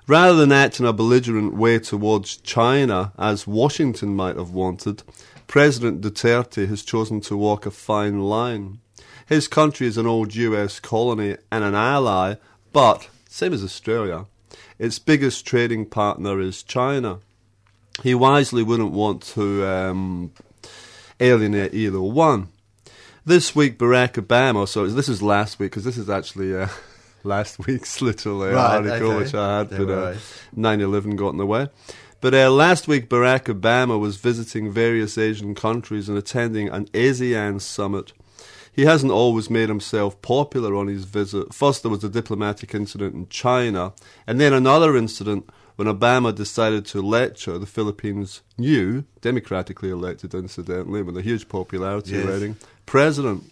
Rather 0.08 0.36
than 0.36 0.52
act 0.52 0.80
in 0.80 0.88
a 0.88 0.92
belligerent 0.92 1.54
way 1.54 1.78
towards 1.78 2.38
China, 2.38 3.14
as 3.20 3.46
Washington 3.46 4.16
might 4.16 4.38
have 4.38 4.50
wanted, 4.50 5.04
President 5.46 6.02
Duterte 6.02 6.68
has 6.68 6.82
chosen 6.82 7.22
to 7.22 7.38
walk 7.38 7.68
a 7.68 7.70
fine 7.70 8.22
line. 8.22 8.80
His 9.28 9.48
country 9.48 9.86
is 9.86 10.00
an 10.00 10.08
old 10.08 10.34
US 10.34 10.80
colony 10.80 11.38
and 11.52 11.64
an 11.64 11.76
ally, 11.76 12.38
but, 12.74 13.08
same 13.30 13.54
as 13.54 13.64
Australia, 13.64 14.26
its 14.80 15.00
biggest 15.00 15.46
trading 15.46 15.86
partner 15.86 16.40
is 16.40 16.64
China. 16.64 17.20
He 18.04 18.14
wisely 18.14 18.64
wouldn't 18.64 18.92
want 18.92 19.22
to 19.34 19.66
um, 19.66 20.32
alienate 21.20 21.74
either 21.74 22.02
one. 22.02 22.50
This 23.26 23.56
week, 23.56 23.80
Barack 23.80 24.14
Obama, 24.14 24.68
so 24.68 24.86
this 24.88 25.10
is 25.10 25.22
last 25.22 25.58
week, 25.58 25.72
because 25.72 25.84
this 25.84 25.98
is 25.98 26.10
actually 26.10 26.56
uh, 26.56 26.68
last 27.24 27.66
week's 27.66 28.02
little 28.02 28.42
uh, 28.42 28.52
Right, 28.52 28.76
article 28.76 29.12
okay. 29.12 29.18
which 29.18 29.34
I 29.34 29.58
had, 29.60 29.70
but 29.70 29.90
uh, 29.90 30.16
9 30.56 30.82
11 30.82 31.16
got 31.16 31.30
in 31.30 31.38
the 31.38 31.46
way. 31.46 31.70
But 32.22 32.34
uh, 32.34 32.52
last 32.52 32.88
week, 32.88 33.10
Barack 33.10 33.46
Obama 33.54 34.00
was 34.00 34.18
visiting 34.18 34.72
various 34.72 35.18
Asian 35.18 35.56
countries 35.56 36.10
and 36.10 36.18
attending 36.18 36.70
an 36.70 36.86
ASEAN 36.88 37.62
summit. 37.62 38.14
He 38.76 38.82
hasn't 38.84 39.12
always 39.12 39.50
made 39.50 39.70
himself 39.70 40.22
popular 40.22 40.76
on 40.76 40.88
his 40.88 41.06
visit. 41.06 41.54
First, 41.54 41.82
there 41.82 41.90
was 41.92 42.04
a 42.04 42.10
diplomatic 42.10 42.76
incident 42.76 43.16
in 43.16 43.30
China, 43.30 43.94
and 44.28 44.40
then 44.42 44.52
another 44.52 44.98
incident 44.98 45.50
when 45.78 45.88
Obama 45.88 46.36
decided 46.36 46.86
to 46.88 47.02
lecture 47.02 47.58
the 47.58 47.66
Philippines' 47.66 48.42
new, 48.58 49.06
democratically 49.22 49.90
elected, 49.90 50.34
incidentally, 50.34 51.02
with 51.02 51.16
a 51.18 51.22
huge 51.22 51.48
popularity 51.48 52.12
Yes. 52.12 52.26
rating, 52.26 52.58
president. 52.86 53.44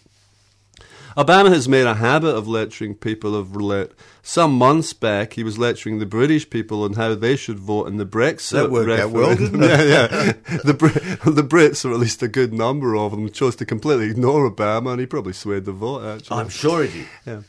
Obama 1.16 1.48
has 1.52 1.68
made 1.68 1.86
a 1.86 1.94
habit 1.94 2.34
of 2.34 2.48
lecturing 2.48 2.94
people 2.94 3.36
of 3.36 3.54
relate. 3.54 3.92
Some 4.22 4.54
months 4.54 4.92
back, 4.92 5.34
he 5.34 5.44
was 5.44 5.58
lecturing 5.58 5.98
the 5.98 6.06
British 6.06 6.48
people 6.48 6.82
on 6.82 6.94
how 6.94 7.14
they 7.14 7.36
should 7.36 7.58
vote 7.58 7.86
in 7.86 7.98
the 7.98 8.06
Brexit 8.06 8.52
That 8.52 8.70
worked 8.70 8.90
out 8.90 9.10
well, 9.10 9.30
referendum. 9.30 9.60
didn't 9.60 9.80
it? 9.80 9.88
yeah, 9.88 10.10
yeah. 10.24 10.58
The, 10.64 11.30
the 11.30 11.42
Brits, 11.42 11.84
or 11.84 11.92
at 11.92 12.00
least 12.00 12.22
a 12.22 12.28
good 12.28 12.52
number 12.52 12.96
of 12.96 13.12
them, 13.12 13.30
chose 13.30 13.54
to 13.56 13.66
completely 13.66 14.10
ignore 14.10 14.50
Obama, 14.50 14.92
and 14.92 15.00
he 15.00 15.06
probably 15.06 15.34
swayed 15.34 15.66
the 15.66 15.72
vote, 15.72 16.04
actually. 16.04 16.38
I'm 16.38 16.48
sure 16.48 16.84
it 16.84 16.94
is. 16.94 17.06
Yeah. 17.26 17.42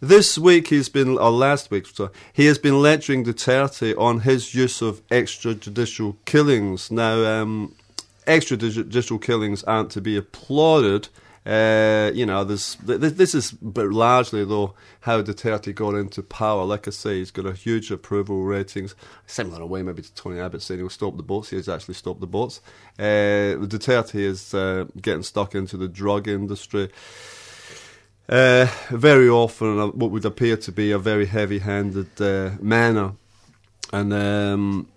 This 0.00 0.36
week 0.36 0.68
he's 0.68 0.90
been, 0.90 1.16
or 1.16 1.30
last 1.30 1.70
week, 1.70 1.86
sorry, 1.86 2.10
he 2.32 2.44
has 2.46 2.58
been 2.58 2.82
lecturing 2.82 3.24
Duterte 3.24 3.96
on 3.98 4.20
his 4.20 4.54
use 4.54 4.82
of 4.82 5.06
extrajudicial 5.08 6.16
killings. 6.26 6.90
Now, 6.90 7.24
um, 7.24 7.74
extrajudicial 8.26 9.22
killings 9.22 9.62
aren't 9.64 9.90
to 9.92 10.02
be 10.02 10.16
applauded. 10.16 11.08
Uh, 11.46 12.10
you 12.12 12.26
know, 12.26 12.42
there's, 12.42 12.76
th- 12.84 13.00
th- 13.00 13.12
this 13.12 13.32
is 13.32 13.52
but 13.52 13.86
largely, 13.86 14.44
though, 14.44 14.74
how 15.02 15.22
Duterte 15.22 15.72
got 15.72 15.94
into 15.94 16.20
power. 16.22 16.64
Like 16.64 16.88
I 16.88 16.90
say, 16.90 17.18
he's 17.18 17.30
got 17.30 17.46
a 17.46 17.52
huge 17.52 17.92
approval 17.92 18.42
ratings. 18.42 18.96
Similar 19.26 19.58
in 19.58 19.62
a 19.62 19.66
way, 19.66 19.82
maybe 19.82 20.02
to 20.02 20.14
Tony 20.14 20.40
Abbott 20.40 20.62
saying 20.62 20.80
he'll 20.80 20.90
stop 20.90 21.16
the 21.16 21.22
boats. 21.22 21.50
He 21.50 21.56
has 21.56 21.68
actually 21.68 21.94
stopped 21.94 22.20
the 22.20 22.26
boats. 22.26 22.60
Uh, 22.98 23.62
Duterte 23.62 24.16
is 24.16 24.54
uh, 24.54 24.86
getting 25.00 25.22
stuck 25.22 25.54
into 25.54 25.76
the 25.76 25.86
drug 25.86 26.26
industry. 26.26 26.90
Uh, 28.28 28.66
very 28.90 29.28
often, 29.28 29.78
uh, 29.78 29.86
what 29.86 30.10
would 30.10 30.24
appear 30.24 30.56
to 30.56 30.72
be 30.72 30.90
a 30.90 30.98
very 30.98 31.26
heavy-handed 31.26 32.20
uh, 32.20 32.50
manner, 32.60 33.12
and 33.92 34.12
um, 34.12 34.88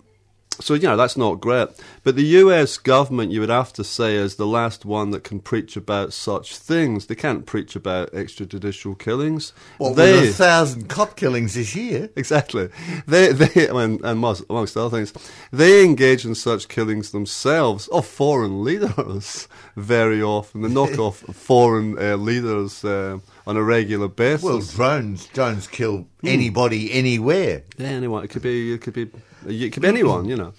so 0.60 0.74
you 0.74 0.84
know 0.84 0.98
that's 0.98 1.18
not 1.18 1.40
great. 1.40 1.70
But 2.04 2.16
the 2.16 2.24
U.S. 2.24 2.78
government, 2.78 3.32
you 3.32 3.40
would 3.42 3.50
have 3.50 3.74
to 3.74 3.84
say, 3.84 4.16
is 4.16 4.36
the 4.36 4.48
last 4.48 4.86
one 4.86 5.12
that 5.12 5.24
can 5.24 5.40
preach 5.40 5.76
about 5.78 6.14
such 6.14 6.58
things. 6.58 7.06
They 7.06 7.16
can't 7.16 7.46
preach 7.46 7.76
about 7.76 8.12
extrajudicial 8.14 8.98
killings. 8.98 9.54
Well, 9.80 9.94
they 9.94 10.30
a 10.30 10.32
thousand 10.32 10.90
cop 10.90 11.16
killings 11.16 11.54
this 11.56 11.76
year? 11.76 12.10
exactly. 12.16 12.70
They, 13.08 13.32
they, 13.34 13.68
and, 13.68 14.00
and 14.04 14.20
most, 14.20 14.44
amongst 14.50 14.78
other 14.78 14.96
things, 14.96 15.14
they 15.52 15.84
engage 15.84 16.26
in 16.26 16.36
such 16.36 16.68
killings 16.68 17.12
themselves 17.12 17.88
of 17.90 18.06
foreign 18.06 18.64
leaders 18.64 19.48
very 19.76 20.22
often. 20.22 20.62
They 20.62 20.70
knock 20.70 20.98
off 21.00 21.18
foreign 21.36 21.98
uh, 21.98 22.16
leaders 22.16 22.84
uh, 22.84 23.20
on 23.48 23.58
a 23.58 23.64
regular 23.64 24.08
basis. 24.08 24.44
Well, 24.44 24.60
drones, 24.62 25.28
drones 25.28 25.68
kill 25.68 26.08
Hmm. 26.22 26.28
anybody, 26.28 26.92
anywhere. 26.92 27.64
Yeah, 27.78 27.88
anyone. 27.88 28.26
It 28.26 28.30
could 28.30 28.42
be. 28.42 28.74
It 28.74 28.82
could 28.82 28.94
be. 28.94 29.10
It 29.48 29.72
could 29.74 29.84
be 29.84 29.88
anyone. 29.88 30.26
You 30.26 30.36
know. 30.36 30.54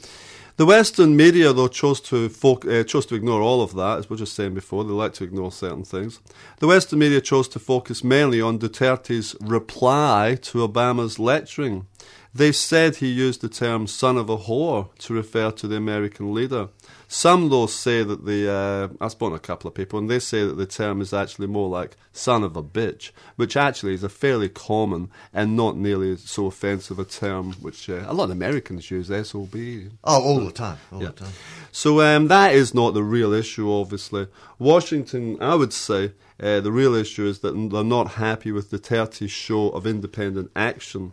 The 0.61 0.67
Western 0.67 1.17
media, 1.17 1.55
though, 1.55 1.69
chose 1.69 2.03
to 2.03 2.27
uh, 2.27 2.85
chose 2.85 3.07
to 3.07 3.15
ignore 3.15 3.41
all 3.41 3.63
of 3.63 3.75
that, 3.77 4.01
as 4.01 4.11
we 4.11 4.15
were 4.15 4.19
just 4.19 4.35
saying 4.35 4.53
before. 4.53 4.85
They 4.85 4.91
like 4.91 5.15
to 5.15 5.25
ignore 5.25 5.51
certain 5.51 5.85
things. 5.85 6.21
The 6.59 6.67
Western 6.67 6.99
media 6.99 7.23
chose 7.23 7.49
to 7.49 7.59
focus 7.59 8.05
mainly 8.05 8.43
on 8.43 8.59
Duterte's 8.59 9.35
reply 9.41 10.37
to 10.43 10.69
Obama's 10.69 11.19
lecturing. 11.19 11.87
They 12.35 12.53
said 12.53 12.97
he 12.97 13.09
used 13.09 13.41
the 13.41 13.49
term 13.49 13.87
"son 13.87 14.19
of 14.19 14.29
a 14.29 14.37
whore" 14.37 14.95
to 14.99 15.15
refer 15.15 15.51
to 15.51 15.67
the 15.67 15.77
American 15.77 16.35
leader. 16.35 16.69
Some, 17.13 17.51
laws 17.51 17.75
say 17.75 18.05
that 18.05 18.25
the 18.25 18.49
uh, 18.49 18.89
I've 19.05 19.11
spoken 19.11 19.33
to 19.33 19.37
a 19.37 19.41
couple 19.41 19.67
of 19.67 19.75
people, 19.75 19.99
and 19.99 20.09
they 20.09 20.21
say 20.21 20.47
that 20.47 20.55
the 20.57 20.65
term 20.65 21.01
is 21.01 21.13
actually 21.13 21.49
more 21.49 21.69
like 21.69 21.97
"son 22.13 22.45
of 22.45 22.57
a 22.57 22.63
bitch," 22.63 23.11
which 23.35 23.57
actually 23.57 23.95
is 23.95 24.05
a 24.05 24.09
fairly 24.09 24.49
common 24.49 25.11
and 25.35 25.57
not 25.57 25.77
nearly 25.77 26.15
so 26.17 26.47
offensive 26.47 27.01
a 27.01 27.05
term, 27.05 27.55
which 27.55 27.91
uh, 27.91 28.05
a 28.07 28.15
lot 28.15 28.27
of 28.27 28.31
Americans 28.31 28.93
use. 28.93 29.09
"Sob." 29.29 29.57
Oh, 30.05 30.23
all 30.23 30.45
the 30.45 30.53
time, 30.53 30.79
all 30.93 31.03
Yeah. 31.03 31.09
the 31.09 31.25
time. 31.25 31.33
So 31.73 32.01
um, 32.01 32.29
that 32.29 32.55
is 32.55 32.75
not 32.75 32.95
the 32.95 33.03
real 33.03 33.33
issue, 33.33 33.69
obviously. 33.73 34.29
Washington, 34.61 35.37
I 35.41 35.57
would 35.57 35.73
say, 35.73 36.13
uh, 36.41 36.61
the 36.61 36.71
real 36.71 36.95
issue 36.95 37.27
is 37.27 37.41
that 37.41 37.55
they're 37.73 37.83
not 37.83 38.13
happy 38.13 38.53
with 38.53 38.71
Duterte's 38.71 39.33
show 39.33 39.71
of 39.71 39.85
independent 39.85 40.53
action. 40.55 41.11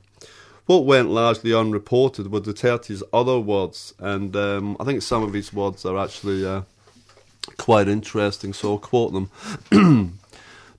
What 0.67 0.83
went 0.83 1.09
largely 1.09 1.53
unreported 1.53 2.29
were 2.29 2.41
Duterte's 2.41 3.01
other 3.13 3.39
words, 3.39 3.93
and 3.99 4.35
um, 4.35 4.75
I 4.81 4.83
think 4.83 5.01
some 5.01 5.23
of 5.23 5.31
his 5.31 5.53
words 5.53 5.85
are 5.85 5.97
actually 5.97 6.45
uh, 6.45 6.63
quite 7.55 7.87
interesting, 7.87 8.51
so 8.51 8.73
I'll 8.73 8.77
quote 8.77 9.13
them. 9.13 9.31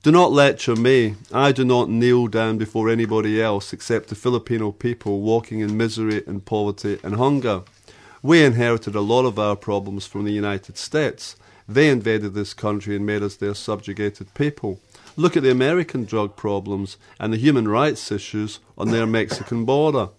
Do 0.02 0.12
not 0.12 0.30
lecture 0.30 0.76
me. 0.76 1.16
I 1.32 1.52
do 1.52 1.64
not 1.64 1.88
kneel 1.90 2.28
down 2.28 2.56
before 2.56 2.88
anybody 2.88 3.42
else 3.42 3.72
except 3.72 4.10
the 4.10 4.14
Filipino 4.14 4.72
people 4.72 5.22
walking 5.22 5.60
in 5.60 5.76
misery 5.76 6.22
and 6.26 6.44
poverty 6.44 7.00
and 7.02 7.16
hunger. 7.16 7.62
We 8.22 8.44
inherited 8.44 8.94
a 8.94 9.00
lot 9.00 9.24
of 9.24 9.38
our 9.38 9.56
problems 9.56 10.06
from 10.06 10.24
the 10.24 10.32
United 10.32 10.78
States. 10.78 11.34
They 11.66 11.88
invaded 11.88 12.34
this 12.34 12.54
country 12.54 12.94
and 12.94 13.04
made 13.04 13.22
us 13.22 13.36
their 13.36 13.54
subjugated 13.54 14.32
people. 14.34 14.80
Look 15.18 15.36
at 15.36 15.42
the 15.42 15.50
American 15.50 16.04
drug 16.04 16.36
problems 16.36 16.96
and 17.18 17.32
the 17.32 17.38
human 17.38 17.66
rights 17.66 18.12
issues 18.12 18.60
on 18.78 18.92
their 18.92 19.04
Mexican 19.04 19.64
border. 19.64 20.10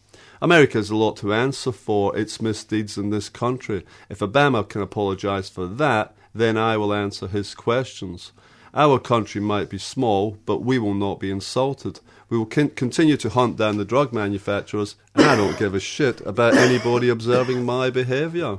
America 0.41 0.77
has 0.77 0.89
a 0.89 0.95
lot 0.97 1.15
to 1.17 1.33
answer 1.33 1.71
for 1.71 2.17
its 2.17 2.41
misdeeds 2.41 2.97
in 2.97 3.09
this 3.09 3.29
country. 3.29 3.85
If 4.09 4.19
Obama 4.19 4.67
can 4.67 4.81
apologize 4.81 5.47
for 5.47 5.67
that, 5.67 6.17
then 6.35 6.57
I 6.57 6.75
will 6.75 6.93
answer 6.93 7.27
his 7.27 7.55
questions. 7.55 8.33
Our 8.73 8.99
country 8.99 9.39
might 9.39 9.69
be 9.69 9.77
small, 9.77 10.37
but 10.45 10.63
we 10.63 10.77
will 10.77 10.93
not 10.93 11.21
be 11.21 11.31
insulted. 11.31 12.01
We 12.27 12.37
will 12.37 12.45
con- 12.45 12.71
continue 12.71 13.15
to 13.17 13.29
hunt 13.29 13.55
down 13.55 13.77
the 13.77 13.85
drug 13.85 14.11
manufacturers, 14.11 14.97
and 15.15 15.25
I 15.25 15.37
don't 15.37 15.57
give 15.57 15.75
a 15.75 15.79
shit 15.79 16.19
about 16.27 16.55
anybody 16.55 17.07
observing 17.07 17.63
my 17.63 17.89
behaviour. 17.89 18.57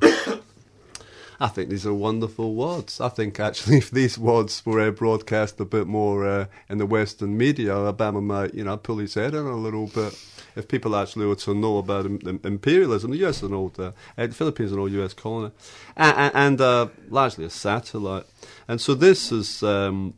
I 1.42 1.48
think 1.48 1.70
these 1.70 1.86
are 1.86 1.94
wonderful 1.94 2.54
words. 2.54 3.00
I 3.00 3.08
think 3.08 3.40
actually, 3.40 3.78
if 3.84 3.90
these 3.90 4.18
words 4.18 4.64
were 4.66 4.80
uh, 4.80 4.90
broadcast 4.90 5.58
a 5.60 5.64
bit 5.64 5.86
more 5.86 6.26
uh, 6.26 6.46
in 6.68 6.76
the 6.78 6.84
Western 6.86 7.38
media, 7.38 7.72
Obama 7.72 8.22
might, 8.22 8.52
you 8.54 8.62
know, 8.64 8.76
pull 8.76 8.98
his 8.98 9.14
head 9.14 9.34
in 9.34 9.46
a 9.46 9.56
little 9.56 9.86
bit. 9.86 10.18
If 10.54 10.68
people 10.68 10.94
actually 10.96 11.26
were 11.26 11.36
to 11.36 11.54
know 11.54 11.78
about 11.78 12.04
im- 12.04 12.20
im- 12.26 12.40
imperialism, 12.44 13.12
the 13.12 13.24
US 13.26 13.38
is 13.38 13.44
an 13.44 13.54
old, 13.54 13.80
uh, 13.80 13.92
the 14.16 14.28
Philippines 14.28 14.66
is 14.70 14.72
an 14.74 14.80
old 14.80 14.92
US 14.92 15.14
colony, 15.14 15.52
and, 15.96 16.32
and 16.34 16.60
uh, 16.60 16.88
largely 17.08 17.46
a 17.46 17.50
satellite. 17.50 18.26
And 18.68 18.78
so 18.80 18.94
this 18.94 19.32
is, 19.32 19.62
um, 19.62 20.12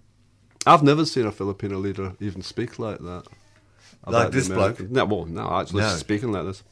I've 0.67 0.83
never 0.83 1.05
seen 1.05 1.27
a 1.27 1.33
Filipino 1.33 1.79
leader 1.79 2.15
even 2.19 2.43
speak 2.43 2.79
like 2.81 2.99
that. 2.99 3.25
the 4.07 4.29
this 4.31 4.49
bloke? 4.49 4.81
No, 4.91 5.05
well, 5.05 5.27
no, 5.27 5.55
actually 5.61 5.83
No. 5.83 5.89
speaking 5.91 6.33
like 6.33 6.47
this. 6.47 6.65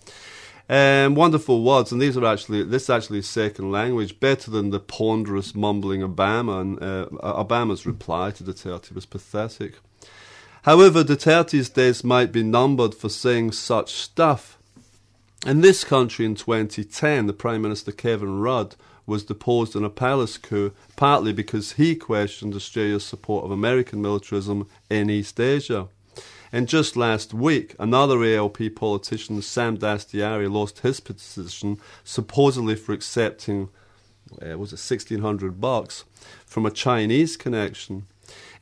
Um, 0.70 1.16
wonderful 1.16 1.64
words, 1.64 1.90
and 1.90 2.00
these 2.00 2.16
are 2.16 2.24
actually 2.24 2.62
this 2.62 2.84
is 2.84 2.90
actually 2.90 3.22
second 3.22 3.72
language, 3.72 4.20
better 4.20 4.52
than 4.52 4.70
the 4.70 4.78
ponderous 4.78 5.52
mumbling 5.52 6.00
of 6.00 6.12
Obama. 6.12 6.60
And 6.60 6.80
uh, 6.80 7.06
Obama's 7.42 7.86
reply 7.86 8.30
to 8.30 8.44
Duterte 8.44 8.92
was 8.92 9.04
pathetic. 9.04 9.80
However, 10.62 11.02
Duterte's 11.02 11.70
days 11.70 12.04
might 12.04 12.30
be 12.30 12.44
numbered 12.44 12.94
for 12.94 13.08
saying 13.08 13.50
such 13.50 13.94
stuff. 13.94 14.58
In 15.44 15.60
this 15.60 15.82
country 15.82 16.24
in 16.24 16.36
2010, 16.36 17.26
the 17.26 17.32
Prime 17.32 17.62
Minister 17.62 17.90
Kevin 17.90 18.38
Rudd 18.38 18.76
was 19.06 19.24
deposed 19.24 19.74
in 19.74 19.82
a 19.82 19.90
palace 19.90 20.38
coup, 20.38 20.70
partly 20.94 21.32
because 21.32 21.72
he 21.72 21.96
questioned 21.96 22.54
Australia's 22.54 23.04
support 23.04 23.44
of 23.44 23.50
American 23.50 24.00
militarism 24.00 24.68
in 24.88 25.10
East 25.10 25.40
Asia. 25.40 25.88
And 26.52 26.68
just 26.68 26.96
last 26.96 27.32
week, 27.32 27.76
another 27.78 28.24
ALP 28.24 28.74
politician, 28.74 29.40
Sam 29.42 29.78
Dastyari, 29.78 30.50
lost 30.50 30.80
his 30.80 30.98
position 31.00 31.78
supposedly 32.02 32.74
for 32.74 32.92
accepting, 32.92 33.68
uh, 34.42 34.58
was 34.58 34.72
it 34.72 34.82
1600 34.82 35.60
bucks 35.60 36.04
from 36.46 36.66
a 36.66 36.70
Chinese 36.70 37.36
connection. 37.36 38.06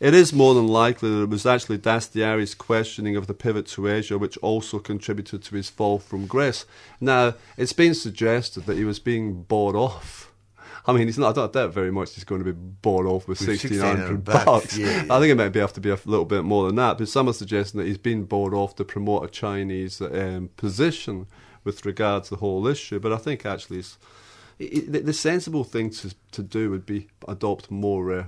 It 0.01 0.15
is 0.15 0.33
more 0.33 0.55
than 0.55 0.69
likely 0.69 1.11
that 1.11 1.23
it 1.23 1.29
was 1.29 1.45
actually 1.45 1.79
Dastyari's 1.79 2.55
questioning 2.55 3.17
of 3.17 3.27
the 3.27 3.35
pivot 3.35 3.67
to 3.69 3.89
Asia 3.89 4.17
which 4.17 4.37
also 4.39 4.79
contributed 4.79 5.43
to 5.43 5.57
his 5.57 5.69
fall 5.69 5.99
from 5.99 6.27
grace. 6.27 6.65
Now, 7.01 7.35
it's 7.57 7.73
been 7.73 7.95
suggested 7.95 8.67
that 8.67 8.77
he 8.77 8.85
was 8.85 8.99
being 8.99 9.43
bought 9.43 9.75
off. 9.75 10.28
I 10.89 10.93
mean, 10.95 11.07
he's 11.07 11.19
not, 11.19 11.31
I 11.31 11.33
don't 11.43 11.53
doubt 11.53 11.75
very 11.75 11.93
much 11.93 12.15
he's 12.15 12.25
going 12.25 12.43
to 12.43 12.51
be 12.53 12.59
bought 12.59 13.05
off 13.07 13.29
with, 13.29 13.41
With 13.41 13.49
1600 13.49 14.25
1600 14.25 14.25
bucks, 14.25 14.45
bucks. 14.47 14.79
yeah. 14.79 15.05
I 15.11 15.21
think 15.21 15.31
it 15.31 15.37
might 15.37 15.51
be 15.51 15.61
have 15.61 15.75
to 15.75 15.81
be 15.81 15.91
a 15.91 15.99
little 16.07 16.25
bit 16.25 16.45
more 16.45 16.67
than 16.67 16.77
that, 16.77 16.97
but 16.99 17.09
some 17.09 17.29
are 17.29 17.33
suggesting 17.35 17.79
that 17.79 17.87
he's 17.87 17.99
been 17.99 18.25
bought 18.25 18.55
off 18.55 18.75
to 18.77 18.85
promote 18.85 19.25
a 19.25 19.29
Chinese 19.29 20.01
um, 20.01 20.49
position 20.57 21.27
with 21.63 21.85
regards 21.85 22.29
to 22.31 22.37
the 22.37 22.41
whole 22.41 22.67
issue. 22.67 22.99
But 22.99 23.13
I 23.13 23.19
think 23.19 23.45
actually 23.45 23.81
it's, 23.81 23.99
it, 24.59 24.91
the, 24.91 25.01
the 25.01 25.13
sensible 25.13 25.63
thing 25.63 25.91
to, 25.91 26.15
to 26.33 26.43
do 26.43 26.71
would 26.71 26.87
be 26.87 27.09
adopt 27.29 27.71
more 27.71 28.13
uh, 28.21 28.25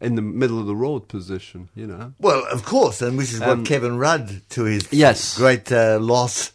in 0.00 0.14
the 0.14 0.22
middle 0.22 0.58
of 0.58 0.66
the 0.66 0.76
road 0.76 1.08
position, 1.08 1.68
you 1.74 1.86
know. 1.86 2.14
Well, 2.20 2.46
of 2.50 2.64
course, 2.64 3.02
and 3.02 3.18
which 3.18 3.32
is 3.34 3.40
what 3.40 3.48
Um, 3.50 3.64
Kevin 3.64 3.98
Rudd, 3.98 4.42
to 4.50 4.64
his 4.64 4.90
Yes. 4.92 5.36
great 5.36 5.70
uh, 5.70 5.98
loss, 6.00 6.52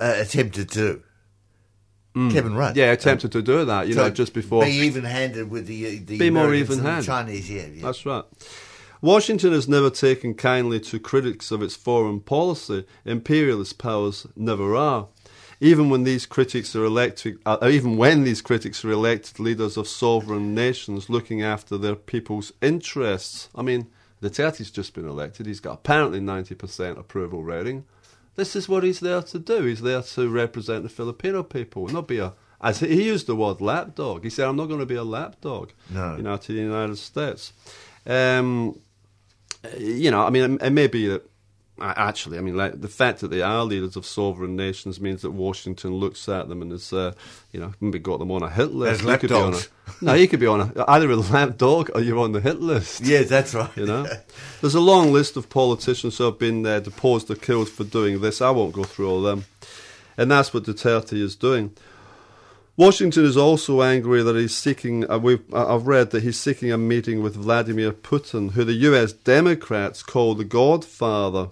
uh, 0.00 0.14
attempted 0.16 0.70
to 0.70 1.02
do. 2.18 2.34
Kevin 2.34 2.54
Rudd. 2.54 2.74
Mm. 2.74 2.78
Yeah, 2.78 2.92
attempted 2.92 3.32
to 3.32 3.42
do 3.42 3.64
that, 3.64 3.86
you 3.88 3.94
So 3.94 4.02
know, 4.02 4.10
just 4.10 4.34
before. 4.34 4.64
Be 4.64 4.70
even-handed 4.72 5.50
with 5.50 5.66
the 5.66 5.98
the 5.98 6.18
Be 6.18 6.30
more 6.30 6.46
Americans 6.46 6.78
and 6.78 6.86
the 6.86 6.90
even-handed. 6.90 7.06
Chinese. 7.06 7.50
Yeah, 7.50 7.66
yeah. 7.66 7.82
That's 7.82 8.04
right. 8.06 8.24
Washington 9.00 9.52
has 9.52 9.68
never 9.68 9.90
taken 9.90 10.34
kindly 10.34 10.80
to 10.80 10.98
critics 10.98 11.50
of 11.52 11.62
its 11.62 11.76
foreign 11.76 12.20
policy. 12.20 12.84
Imperialist 13.04 13.78
powers 13.78 14.26
never 14.34 14.74
are. 14.74 15.06
Even 15.60 15.90
when 15.90 16.04
these 16.04 16.26
critics 16.26 16.74
are 16.76 16.84
elected, 16.84 17.38
uh, 17.44 17.58
even 17.70 17.96
when 17.96 18.22
these 18.24 18.40
critics 18.42 18.84
are 18.84 18.90
elected 18.92 19.40
leaders 19.40 19.76
of 19.76 19.88
sovereign 19.88 20.54
nations 20.54 21.10
looking 21.10 21.42
after 21.42 21.76
their 21.76 21.96
people's 21.96 22.52
interests. 22.62 23.48
I 23.54 23.62
mean, 23.62 23.88
the 24.20 24.30
Duterte's 24.30 24.70
just 24.70 24.94
been 24.94 25.08
elected. 25.08 25.46
He's 25.46 25.60
got 25.60 25.74
apparently 25.74 26.20
ninety 26.20 26.54
percent 26.54 26.98
approval 26.98 27.42
rating. 27.42 27.84
This 28.38 28.54
is 28.54 28.68
what 28.68 28.84
he's 28.84 29.00
there 29.00 29.20
to 29.20 29.38
do. 29.40 29.64
He's 29.64 29.82
there 29.82 30.00
to 30.00 30.28
represent 30.28 30.84
the 30.84 30.88
Filipino 30.88 31.42
people, 31.42 31.88
not 31.88 32.06
be 32.06 32.18
a. 32.18 32.34
As 32.60 32.78
he 32.78 33.02
used 33.02 33.26
the 33.26 33.34
word 33.34 33.60
lapdog. 33.60 34.22
He 34.22 34.30
said, 34.30 34.46
"I'm 34.46 34.54
not 34.54 34.66
going 34.66 34.78
to 34.78 34.86
be 34.86 34.94
a 34.94 35.02
lapdog." 35.02 35.72
No. 35.90 36.16
You 36.16 36.22
know, 36.22 36.36
to 36.36 36.52
the 36.52 36.60
United 36.60 36.98
States. 36.98 37.52
Um, 38.06 38.78
you 39.76 40.12
know, 40.12 40.22
I 40.22 40.30
mean, 40.30 40.54
it, 40.54 40.62
it 40.66 40.70
may 40.70 40.86
be 40.86 41.08
that 41.08 41.28
actually, 41.80 42.38
I 42.38 42.40
mean, 42.40 42.56
like 42.56 42.80
the 42.80 42.88
fact 42.88 43.20
that 43.20 43.28
they 43.28 43.42
are 43.42 43.64
leaders 43.64 43.96
of 43.96 44.06
sovereign 44.06 44.56
nations 44.56 45.00
means 45.00 45.22
that 45.22 45.30
Washington 45.30 45.94
looks 45.94 46.28
at 46.28 46.48
them 46.48 46.62
and 46.62 46.72
has, 46.72 46.92
uh, 46.92 47.12
you 47.52 47.60
know, 47.60 47.72
maybe 47.80 47.98
got 47.98 48.18
them 48.18 48.30
on 48.30 48.42
a 48.42 48.50
hit 48.50 48.72
list. 48.72 49.02
As 49.02 49.06
You 49.06 49.18
could 49.18 49.30
be 49.30 49.34
on 49.34 49.52
lapdogs. 49.52 49.68
a, 50.00 50.04
no, 50.04 50.14
you 50.14 50.28
could 50.28 50.40
be 50.40 50.46
on 50.46 50.60
a, 50.60 50.84
either 50.88 51.10
a 51.10 51.16
lapdog 51.16 51.90
or 51.94 52.00
you're 52.00 52.18
on 52.18 52.32
the 52.32 52.40
hit 52.40 52.60
list. 52.60 53.00
Yes, 53.04 53.28
that's 53.28 53.54
right. 53.54 53.74
You 53.76 53.86
know, 53.86 54.06
there's 54.60 54.74
a 54.74 54.80
long 54.80 55.12
list 55.12 55.36
of 55.36 55.48
politicians 55.48 56.18
who 56.18 56.24
have 56.24 56.38
been 56.38 56.64
uh, 56.66 56.80
deposed 56.80 57.30
or 57.30 57.36
killed 57.36 57.68
for 57.68 57.84
doing 57.84 58.20
this. 58.20 58.40
I 58.40 58.50
won't 58.50 58.72
go 58.72 58.84
through 58.84 59.10
all 59.10 59.26
of 59.26 59.36
them, 59.36 59.44
and 60.16 60.30
that's 60.30 60.52
what 60.52 60.64
Duterte 60.64 61.14
is 61.14 61.36
doing. 61.36 61.74
Washington 62.78 63.24
is 63.24 63.36
also 63.36 63.82
angry 63.82 64.22
that 64.22 64.36
he's 64.36 64.56
seeking. 64.56 65.10
Uh, 65.10 65.18
we've, 65.18 65.42
uh, 65.52 65.74
I've 65.74 65.88
read 65.88 66.12
that 66.12 66.22
he's 66.22 66.38
seeking 66.38 66.70
a 66.70 66.78
meeting 66.78 67.24
with 67.24 67.34
Vladimir 67.34 67.90
Putin, 67.90 68.52
who 68.52 68.62
the 68.62 68.72
U.S. 68.72 69.12
Democrats 69.12 70.00
call 70.00 70.36
the 70.36 70.44
Godfather. 70.44 71.48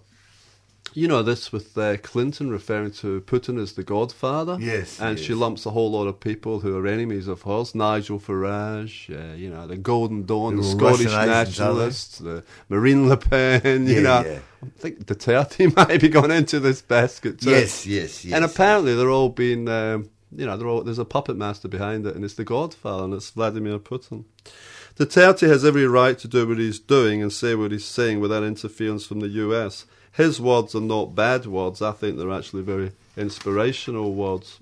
You 0.97 1.09
know 1.09 1.23
this 1.23 1.53
with 1.53 1.77
uh, 1.77 1.99
Clinton 1.99 2.51
referring 2.51 2.91
to 2.93 3.21
Putin 3.21 3.61
as 3.61 3.75
the 3.75 3.83
Godfather. 3.85 4.57
Yes, 4.59 4.99
and 4.99 5.19
she 5.19 5.35
lumps 5.35 5.67
a 5.67 5.71
whole 5.71 5.91
lot 5.91 6.07
of 6.07 6.21
people 6.21 6.61
who 6.61 6.75
are 6.79 6.87
enemies 6.87 7.29
of 7.29 7.43
hers. 7.43 7.75
Nigel 7.75 8.19
Farage, 8.19 9.11
uh, 9.11 9.35
you 9.37 9.51
know, 9.51 9.67
the 9.67 9.77
Golden 9.77 10.25
Dawn, 10.25 10.57
the 10.57 10.63
The 10.63 10.69
Scottish 10.69 11.07
Russian 11.13 11.21
agents, 11.21 11.61
are 11.61 11.75
they? 11.75 11.81
nationalists, 11.81 12.19
the 12.19 12.45
Marine 12.71 13.11
Le 13.11 13.19
Pen. 13.19 13.87
You 13.87 13.97
Yeah, 13.97 14.01
know, 14.01 14.25
yeah. 14.25 14.39
I 14.65 14.69
think 14.79 15.05
Duterte 15.05 15.77
might 15.89 16.01
be 16.01 16.09
going 16.09 16.31
into 16.31 16.61
this 16.61 16.81
basket 16.81 17.43
too. 17.43 17.51
Yes, 17.51 17.85
yes, 17.87 18.25
yes. 18.25 18.35
And 18.35 18.43
apparently 18.43 18.95
they're 18.95 19.11
all 19.11 19.29
being, 19.29 19.69
um, 19.69 20.09
you 20.35 20.47
know, 20.47 20.57
they're 20.57 20.67
all, 20.67 20.83
there's 20.83 20.99
a 20.99 21.05
puppet 21.05 21.37
master 21.37 21.69
behind 21.69 22.07
it, 22.07 22.17
and 22.17 22.25
it's 22.25 22.33
the 22.35 22.45
Godfather, 22.45 23.05
and 23.05 23.13
it's 23.13 23.29
Vladimir 23.29 23.79
Putin. 23.81 24.25
Duterte 24.99 25.47
has 25.47 25.63
every 25.63 25.87
right 25.87 26.19
to 26.19 26.27
do 26.27 26.49
what 26.49 26.57
he's 26.57 26.79
doing 26.79 27.21
and 27.21 27.31
say 27.31 27.55
what 27.55 27.71
he's 27.71 27.85
saying 27.85 28.21
without 28.21 28.43
interference 28.43 29.05
from 29.05 29.21
the 29.21 29.29
US. 29.29 29.85
His 30.17 30.41
words 30.41 30.75
are 30.75 30.81
not 30.81 31.15
bad 31.15 31.47
words. 31.47 31.83
I 31.83 31.93
think 31.93 32.17
they're 32.17 32.33
actually 32.33 32.63
very 32.63 32.93
inspirational 33.17 34.15
words. 34.15 34.59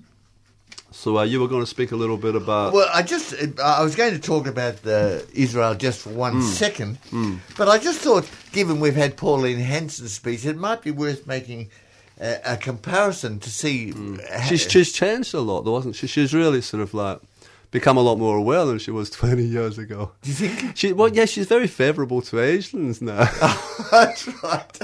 So 0.91 1.17
uh, 1.17 1.23
you 1.23 1.41
were 1.41 1.47
going 1.47 1.61
to 1.63 1.67
speak 1.67 1.91
a 1.91 1.95
little 1.95 2.17
bit 2.17 2.35
about. 2.35 2.73
Well, 2.73 2.89
I 2.93 3.01
just 3.03 3.33
I 3.61 3.83
was 3.83 3.95
going 3.95 4.13
to 4.13 4.19
talk 4.19 4.47
about 4.47 4.85
uh, 4.85 5.19
Israel 5.33 5.75
just 5.75 6.01
for 6.01 6.09
one 6.09 6.33
Hmm. 6.33 6.41
second, 6.41 6.97
but 7.57 7.67
I 7.67 7.77
just 7.79 7.99
thought, 7.99 8.29
given 8.53 8.79
we've 8.79 8.95
had 8.95 9.17
Pauline 9.17 9.59
Hanson's 9.59 10.13
speech, 10.13 10.45
it 10.45 10.57
might 10.57 10.81
be 10.81 10.91
worth 10.91 11.27
making 11.27 11.69
a, 12.19 12.37
a 12.53 12.57
comparison 12.57 13.39
to 13.39 13.49
see. 13.49 13.91
Uh, 13.93 14.41
she's 14.43 14.69
she's 14.71 14.91
changed 14.93 15.33
a 15.33 15.41
lot, 15.41 15.63
though, 15.65 15.75
hasn't 15.75 15.95
she? 15.95 16.07
She's 16.07 16.33
really 16.33 16.61
sort 16.61 16.81
of 16.81 16.93
like 16.93 17.19
become 17.75 17.97
a 17.97 18.01
lot 18.01 18.17
more 18.17 18.37
aware 18.37 18.65
than 18.65 18.79
she 18.79 18.89
was 18.91 19.09
20 19.21 19.43
years 19.43 19.77
ago. 19.77 20.11
Do 20.21 20.29
you 20.29 20.35
think? 20.35 20.75
She, 20.77 20.93
well, 20.93 21.09
yeah, 21.09 21.25
she's 21.25 21.45
very 21.47 21.67
favourable 21.67 22.21
to 22.23 22.39
Asians 22.39 23.01
now. 23.01 23.25
That's 23.91 24.27
right. 24.43 24.79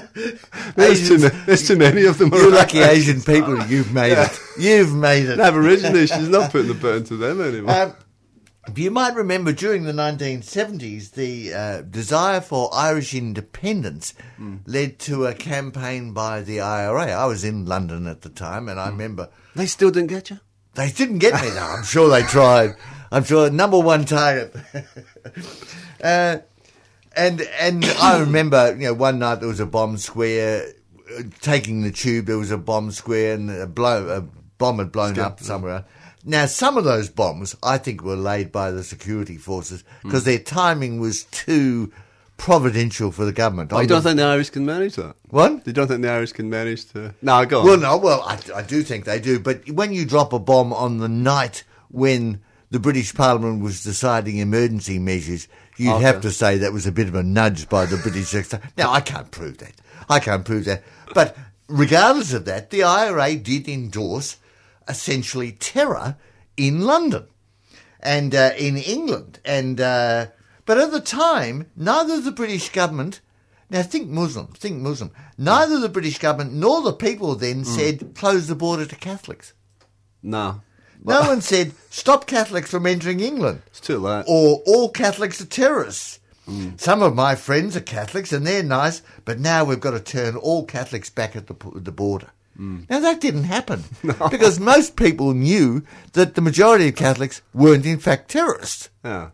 there's, 0.76 1.08
too, 1.08 1.16
Asians- 1.16 1.24
ma- 1.24 1.46
there's 1.46 1.68
too 1.68 1.78
many 1.78 2.04
of 2.06 2.18
them. 2.18 2.30
you 2.34 2.40
around. 2.42 2.52
lucky 2.54 2.80
Asian 2.80 3.22
people, 3.22 3.58
you've 3.72 3.94
made 3.94 4.18
it. 4.18 4.40
You've 4.60 4.94
made 4.94 5.28
it. 5.28 5.40
Aborigines, 5.40 6.10
she's 6.12 6.30
not 6.30 6.52
putting 6.52 6.68
the 6.68 6.74
burden 6.76 7.04
to 7.06 7.16
them 7.18 7.42
anymore. 7.42 7.72
Um, 7.76 7.94
you 8.76 8.92
might 8.92 9.16
remember 9.16 9.52
during 9.54 9.86
the 9.86 9.92
1970s, 9.92 11.12
the 11.14 11.54
uh, 11.54 11.82
desire 11.82 12.42
for 12.42 12.70
Irish 12.74 13.14
independence 13.16 14.14
Hmm. 14.38 14.58
led 14.68 15.00
to 15.00 15.26
a 15.26 15.34
campaign 15.34 16.14
by 16.14 16.42
the 16.42 16.62
IRA. 16.62 17.08
I 17.12 17.26
was 17.26 17.44
in 17.44 17.66
London 17.66 18.06
at 18.06 18.22
the 18.22 18.30
time, 18.30 18.70
and 18.70 18.80
I 18.80 18.86
Hmm. 18.86 18.92
remember 18.98 19.30
they 19.56 19.66
still 19.66 19.90
didn't 19.92 20.10
get 20.10 20.30
you? 20.30 20.40
They 20.76 20.92
didn't 20.92 21.20
get 21.20 21.42
me 21.42 21.50
though. 21.50 21.60
I'm 21.60 21.84
sure 21.84 22.10
they 22.10 22.24
tried. 22.24 22.76
I'm 23.12 23.24
sure 23.24 23.50
number 23.50 23.80
one 23.80 24.06
target. 24.06 24.56
uh, 26.04 26.38
and 27.16 27.42
and 27.60 27.86
I 27.86 28.20
remember, 28.26 28.72
you 28.72 28.88
know, 28.88 28.94
one 28.94 29.20
night 29.20 29.36
there 29.36 29.50
was 29.50 29.60
a 29.60 29.66
bomb 29.66 29.98
square. 29.98 30.66
uh, 31.18 31.24
Taking 31.42 31.82
the 31.82 31.92
tube, 31.92 32.26
there 32.26 32.38
was 32.38 32.52
a 32.52 32.58
bomb 32.58 32.92
square, 32.92 33.34
and 33.34 33.50
a 33.50 33.68
blow 33.68 34.08
a 34.10 34.22
bomb 34.58 34.80
had 34.80 34.92
blown 34.92 35.20
up 35.20 35.40
somewhere. 35.42 35.86
Now, 36.24 36.46
some 36.46 36.78
of 36.78 36.84
those 36.84 37.10
bombs, 37.10 37.56
I 37.64 37.80
think, 37.80 38.04
were 38.04 38.16
laid 38.16 38.52
by 38.52 38.70
the 38.72 38.84
security 38.84 39.38
forces 39.38 39.84
because 40.04 40.24
their 40.24 40.38
timing 40.40 41.00
was 41.00 41.24
too 41.26 41.92
providential 42.42 43.12
for 43.12 43.24
the 43.24 43.32
government. 43.32 43.72
Oh, 43.72 43.80
you 43.82 43.88
don't 43.88 44.02
think 44.02 44.18
the 44.18 44.24
Irish 44.24 44.50
can 44.50 44.66
manage 44.66 44.96
that? 44.96 45.16
what? 45.30 45.66
You 45.68 45.74
don't 45.74 45.88
think 45.88 46.02
the 46.02 46.10
Irish 46.10 46.32
can 46.32 46.50
manage 46.50 46.92
to? 46.92 47.14
No, 47.22 47.46
go 47.46 47.60
on. 47.60 47.66
Well, 47.68 47.78
no, 47.78 47.98
well, 47.98 48.24
I, 48.24 48.40
I 48.56 48.64
do 48.64 48.82
think 48.82 49.06
they 49.06 49.20
do. 49.20 49.40
But 49.40 49.70
when 49.70 49.94
you 49.94 50.06
drop 50.06 50.34
a 50.34 50.40
bomb 50.40 50.74
on 50.74 50.98
the 50.98 51.08
night 51.08 51.64
when 51.92 52.42
the 52.72 52.80
British 52.80 53.14
Parliament 53.14 53.62
was 53.62 53.84
deciding 53.84 54.38
emergency 54.38 54.98
measures, 54.98 55.48
you'd 55.78 55.94
Okay. 55.94 56.04
have 56.04 56.22
to 56.22 56.32
say 56.32 56.58
that 56.58 56.74
was 56.74 56.88
a 56.88 56.92
bit 56.92 57.08
of 57.08 57.14
a 57.14 57.22
nudge 57.22 57.70
by 57.70 57.86
the 57.86 57.98
British 57.98 58.34
Now, 58.76 58.92
I 58.92 59.02
can't 59.02 59.30
prove 59.30 59.60
that. 59.60 59.74
I 60.10 60.20
can't 60.20 60.44
prove 60.44 60.66
that. 60.66 60.82
But 61.14 61.38
regardless 61.68 62.34
of 62.34 62.46
that, 62.46 62.72
the 62.72 62.82
IRA 62.82 63.36
did 63.36 63.68
endorse 63.68 64.38
essentially 64.88 65.52
terror 65.52 66.16
in 66.58 66.82
London 66.82 67.28
and 68.00 68.34
uh, 68.34 68.54
in 68.58 68.78
England. 68.78 69.40
And 69.46 69.80
uh, 69.80 70.28
but 70.66 70.78
at 70.78 70.92
the 70.92 71.02
time, 71.02 71.68
neither 71.76 72.20
the 72.20 72.32
British 72.32 72.70
government. 72.70 73.22
Now 73.70 73.84
think 73.84 74.10
Muslim, 74.10 74.48
think 74.48 74.82
Muslim. 74.82 75.12
Neither 75.38 75.80
the 75.80 75.90
British 75.90 76.20
government 76.20 76.54
nor 76.54 76.82
the 76.82 76.94
people 76.94 77.36
then 77.36 77.60
hmm. 77.60 77.64
said 77.64 78.16
close 78.16 78.48
the 78.48 78.56
border 78.56 78.86
to 78.86 78.96
Catholics. 78.96 79.54
no. 80.22 80.62
No 81.04 81.22
one 81.22 81.42
said 81.42 81.74
stop 81.90 82.28
Catholics 82.28 82.70
from 82.70 82.86
entering 82.86 83.22
England 83.22 83.64
It's 83.68 83.80
too 83.80 83.98
late. 83.98 84.26
or 84.28 84.62
all 84.68 84.90
Catholics 84.90 85.42
are 85.42 85.46
terrorists. 85.46 86.20
Hmm. 86.46 86.72
Some 86.78 87.02
of 87.02 87.16
my 87.16 87.36
friends 87.36 87.76
are 87.76 87.82
Catholics 87.82 88.32
and 88.32 88.46
they're 88.46 88.62
nice, 88.62 89.02
but 89.26 89.40
now 89.40 89.64
we've 89.64 89.80
got 89.80 89.92
to 89.92 90.00
turn 90.00 90.36
all 90.36 90.66
Catholics 90.66 91.10
back 91.10 91.36
at 91.36 91.48
the, 91.48 91.56
the 91.76 91.92
border. 91.92 92.30
Hmm. 92.56 92.82
Now 92.90 93.00
that 93.00 93.22
didn't 93.22 93.46
happen 93.46 93.84
because 94.30 94.60
most 94.60 94.96
people 94.96 95.34
knew 95.34 95.84
that 96.14 96.36
the 96.36 96.42
majority 96.42 96.90
of 96.90 96.96
Catholics 96.96 97.42
weren't 97.54 97.86
in 97.86 97.98
fact 98.00 98.30
terrorists. 98.30 98.90
Yeah. 99.04 99.30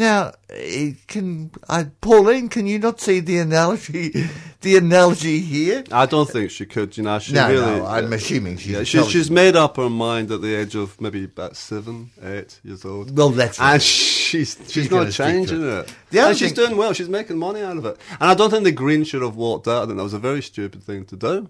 Now, 0.00 0.32
eh, 0.48 0.92
can 1.06 1.50
I, 1.68 1.84
Pauline? 2.00 2.48
Can 2.48 2.66
you 2.66 2.78
not 2.78 3.02
see 3.02 3.20
the 3.20 3.38
analogy? 3.38 4.12
The 4.62 4.76
analogy 4.76 5.40
here? 5.40 5.84
I 5.90 6.04
don't 6.04 6.28
think 6.28 6.50
she 6.50 6.66
could. 6.66 6.94
You 6.94 7.04
know, 7.04 7.18
she 7.18 7.32
No, 7.32 7.48
really. 7.48 7.78
no. 7.78 7.86
I'm 7.86 8.12
assuming 8.12 8.58
she's. 8.58 8.72
yeah, 8.72 8.82
she's, 8.84 9.08
she's 9.08 9.30
made 9.30 9.56
up 9.56 9.78
her 9.78 9.88
mind 9.88 10.30
at 10.30 10.42
the 10.42 10.54
age 10.54 10.74
of 10.74 11.00
maybe 11.00 11.24
about 11.24 11.56
seven, 11.56 12.10
eight 12.22 12.60
years 12.62 12.84
old. 12.84 13.16
Well, 13.16 13.30
that's 13.30 13.58
right. 13.58 13.72
And 13.72 13.82
she's 13.82 14.58
she's, 14.58 14.70
She's 14.72 14.90
not 14.90 14.98
gonna 14.98 15.12
stick 15.12 15.26
to 15.26 15.32
changing 15.32 15.62
it. 15.62 15.88
it. 15.88 15.94
The 16.10 16.20
and 16.26 16.36
she's 16.36 16.52
doing 16.52 16.76
well. 16.76 16.92
She's 16.92 17.08
making 17.08 17.38
money 17.38 17.62
out 17.62 17.78
of 17.78 17.86
it. 17.86 17.96
And 18.20 18.30
I 18.30 18.34
don't 18.34 18.50
think 18.50 18.64
the 18.64 18.72
Green 18.72 19.02
should 19.04 19.22
have 19.22 19.34
walked 19.36 19.66
out. 19.66 19.84
I 19.84 19.86
think 19.86 19.96
that 19.96 20.02
was 20.04 20.12
a 20.12 20.18
very 20.18 20.42
stupid 20.42 20.82
thing 20.82 21.06
to 21.06 21.16
do. 21.16 21.48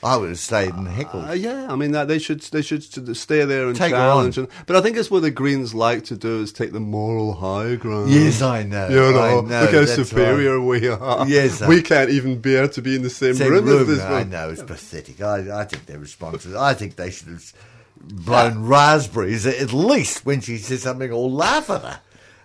I 0.00 0.16
would 0.16 0.28
have 0.28 0.38
stayed 0.38 0.72
and 0.74 0.86
heckled. 0.86 1.28
Uh, 1.28 1.32
yeah, 1.32 1.66
I 1.68 1.74
mean 1.74 1.90
that 1.90 2.06
they 2.06 2.20
should 2.20 2.40
they 2.40 2.62
should 2.62 2.84
stay 3.16 3.44
there 3.44 3.66
and 3.66 3.76
Take 3.76 3.90
challenge. 3.90 4.38
And, 4.38 4.46
but 4.66 4.76
I 4.76 4.80
think 4.80 4.96
it's 4.96 5.10
what 5.10 5.22
the 5.22 5.30
Greens 5.32 5.74
like 5.74 6.04
to 6.04 6.16
do 6.16 6.40
is 6.42 6.52
take 6.52 6.72
the 6.72 6.78
moral 6.80 7.34
high 7.34 7.74
ground. 7.74 8.10
yes, 8.10 8.40
I 8.40 8.62
know. 8.62 8.88
You 8.88 8.94
know, 8.96 9.20
I 9.20 9.40
know, 9.40 9.60
look 9.62 9.72
how 9.72 9.84
superior 9.86 10.60
right. 10.60 10.66
we 10.80 10.88
are. 10.88 11.26
Yes, 11.28 11.60
we 11.66 11.78
I- 11.78 11.82
can't 11.82 12.10
even 12.10 12.40
bear 12.40 12.68
to 12.68 12.80
be 12.80 12.94
in 12.94 13.02
the 13.02 13.10
same, 13.10 13.34
Same 13.34 13.50
room, 13.50 13.64
room, 13.64 13.80
as 13.82 13.86
this 13.88 14.00
I 14.00 14.10
one. 14.20 14.30
know 14.30 14.50
it's 14.50 14.62
pathetic. 14.62 15.20
I, 15.20 15.60
I 15.62 15.64
think 15.64 15.86
their 15.86 15.98
responses. 15.98 16.54
I 16.54 16.74
think 16.74 16.94
they 16.94 17.10
should 17.10 17.28
have 17.28 17.52
blown 18.00 18.64
raspberries 18.66 19.46
at 19.46 19.72
least 19.72 20.24
when 20.24 20.40
she 20.40 20.58
says 20.58 20.82
something 20.82 21.10
or 21.10 21.28
laugh 21.28 21.68
at 21.70 21.82
her. 21.82 22.00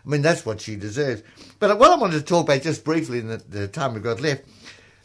I 0.06 0.10
mean, 0.10 0.24
that's 0.24 0.44
what 0.46 0.60
she 0.60 0.76
deserves. 0.76 1.22
But 1.60 1.78
what 1.78 1.92
I 1.92 1.96
wanted 1.96 2.18
to 2.18 2.24
talk 2.26 2.46
about 2.46 2.64
just 2.64 2.84
briefly 2.84 3.20
in 3.20 3.28
the, 3.28 3.38
the 3.38 3.68
time 3.68 3.94
we've 3.94 4.04
got 4.04 4.20
left, 4.20 4.44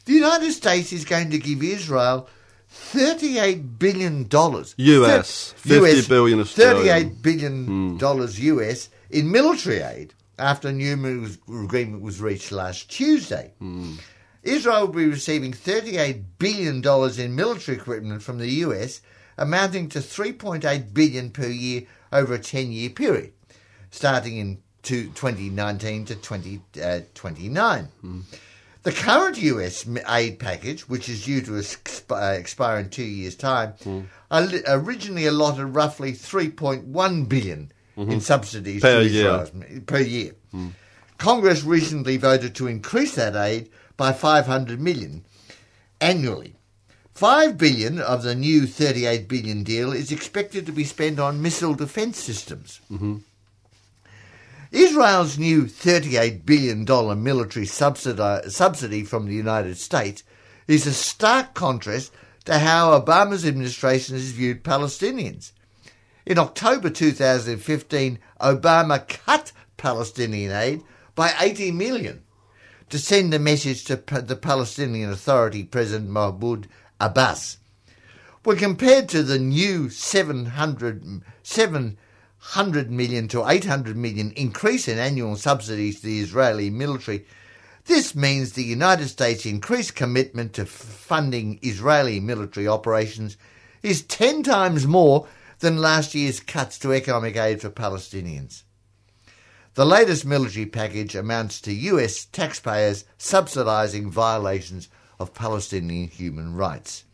the 0.06 0.14
United 0.14 0.50
States 0.52 0.92
is 0.94 1.04
going 1.04 1.30
to 1.30 1.38
give 1.38 1.62
Israel 1.62 2.28
thirty-eight 2.68 3.78
billion 3.78 4.28
dollars 4.28 4.74
US, 4.76 5.52
50 5.56 6.08
billion 6.08 6.40
Australian. 6.40 6.76
Hmm. 6.76 6.78
thirty-eight 6.78 7.22
billion 7.22 7.98
dollars 7.98 8.40
US 8.40 8.88
in 9.10 9.30
military 9.30 9.80
aid 9.80 10.14
after 10.38 10.68
a 10.68 10.72
new 10.72 11.28
agreement 11.48 12.02
was 12.02 12.20
reached 12.20 12.52
last 12.52 12.90
Tuesday. 12.90 13.52
Hmm. 13.58 13.94
Israel 14.44 14.86
will 14.86 14.94
be 14.94 15.06
receiving 15.06 15.52
$38 15.52 16.22
billion 16.38 16.76
in 17.20 17.34
military 17.34 17.76
equipment 17.76 18.22
from 18.22 18.38
the 18.38 18.48
US, 18.64 19.00
amounting 19.36 19.88
to 19.90 19.98
3.8 19.98 20.94
billion 20.94 21.30
per 21.30 21.48
year 21.48 21.82
over 22.12 22.34
a 22.34 22.38
10-year 22.38 22.90
period, 22.90 23.32
starting 23.90 24.38
in 24.38 24.58
to 24.82 25.06
2019 25.08 26.04
to 26.06 26.14
2029. 26.14 27.88
The 28.88 28.94
current 28.94 29.36
US 29.42 29.86
aid 30.08 30.38
package, 30.38 30.88
which 30.88 31.10
is 31.10 31.26
due 31.26 31.42
to 31.42 31.50
exp- 31.50 32.10
uh, 32.10 32.38
expire 32.38 32.78
in 32.78 32.88
two 32.88 33.02
years' 33.02 33.36
time, 33.36 33.74
hmm. 33.84 34.00
ali- 34.30 34.62
originally 34.66 35.26
allotted 35.26 35.66
roughly 35.66 36.12
3.1 36.12 37.28
billion 37.28 37.70
in 37.98 38.06
mm-hmm. 38.06 38.18
subsidies 38.20 38.80
Per 38.80 39.02
to 39.02 39.06
year. 39.06 39.46
Per 39.86 39.98
year. 39.98 40.32
Hmm. 40.52 40.68
Congress 41.18 41.64
recently 41.64 42.16
voted 42.16 42.54
to 42.54 42.66
increase 42.66 43.14
that 43.16 43.36
aid 43.36 43.68
by 43.98 44.14
500 44.14 44.80
million 44.80 45.22
annually. 46.00 46.54
5 47.12 47.58
billion 47.58 48.00
of 48.00 48.22
the 48.22 48.34
new 48.34 48.66
38 48.66 49.28
billion 49.28 49.64
deal 49.64 49.92
is 49.92 50.10
expected 50.10 50.64
to 50.64 50.72
be 50.72 50.84
spent 50.84 51.20
on 51.20 51.42
missile 51.42 51.74
defense 51.74 52.18
systems. 52.18 52.80
Mm-hmm. 52.90 53.16
Israel's 54.70 55.38
new 55.38 55.64
$38 55.64 56.44
billion 56.44 56.84
military 57.22 57.64
subsidy 57.66 59.04
from 59.04 59.26
the 59.26 59.34
United 59.34 59.78
States 59.78 60.22
is 60.66 60.86
a 60.86 60.92
stark 60.92 61.54
contrast 61.54 62.12
to 62.44 62.58
how 62.58 62.98
Obama's 62.98 63.46
administration 63.46 64.14
has 64.14 64.30
viewed 64.32 64.62
Palestinians. 64.62 65.52
In 66.26 66.38
October 66.38 66.90
2015, 66.90 68.18
Obama 68.40 69.08
cut 69.08 69.52
Palestinian 69.78 70.52
aid 70.52 70.82
by 71.14 71.32
80 71.40 71.70
million 71.70 72.22
to 72.90 72.98
send 72.98 73.32
a 73.32 73.38
message 73.38 73.84
to 73.84 73.96
the 73.96 74.36
Palestinian 74.36 75.10
Authority 75.10 75.64
President 75.64 76.10
Mahmoud 76.10 76.68
Abbas. 77.00 77.56
When 78.44 78.58
compared 78.58 79.08
to 79.10 79.22
the 79.22 79.38
new 79.38 79.88
700, 79.88 81.22
700 82.40 82.90
million 82.90 83.28
to 83.28 83.46
800 83.46 83.96
million 83.96 84.30
increase 84.32 84.88
in 84.88 84.98
annual 84.98 85.36
subsidies 85.36 86.00
to 86.00 86.06
the 86.06 86.20
Israeli 86.20 86.70
military, 86.70 87.26
this 87.86 88.14
means 88.14 88.52
the 88.52 88.62
United 88.62 89.08
States' 89.08 89.44
increased 89.44 89.96
commitment 89.96 90.52
to 90.54 90.66
funding 90.66 91.58
Israeli 91.62 92.20
military 92.20 92.68
operations 92.68 93.36
is 93.82 94.02
10 94.02 94.42
times 94.42 94.86
more 94.86 95.26
than 95.58 95.78
last 95.78 96.14
year's 96.14 96.40
cuts 96.40 96.78
to 96.78 96.92
economic 96.92 97.36
aid 97.36 97.60
for 97.60 97.70
Palestinians. 97.70 98.62
The 99.74 99.86
latest 99.86 100.24
military 100.24 100.66
package 100.66 101.14
amounts 101.14 101.60
to 101.62 101.72
US 101.72 102.24
taxpayers 102.24 103.04
subsidising 103.18 104.10
violations 104.10 104.88
of 105.18 105.34
Palestinian 105.34 106.08
human 106.08 106.54
rights. 106.54 107.04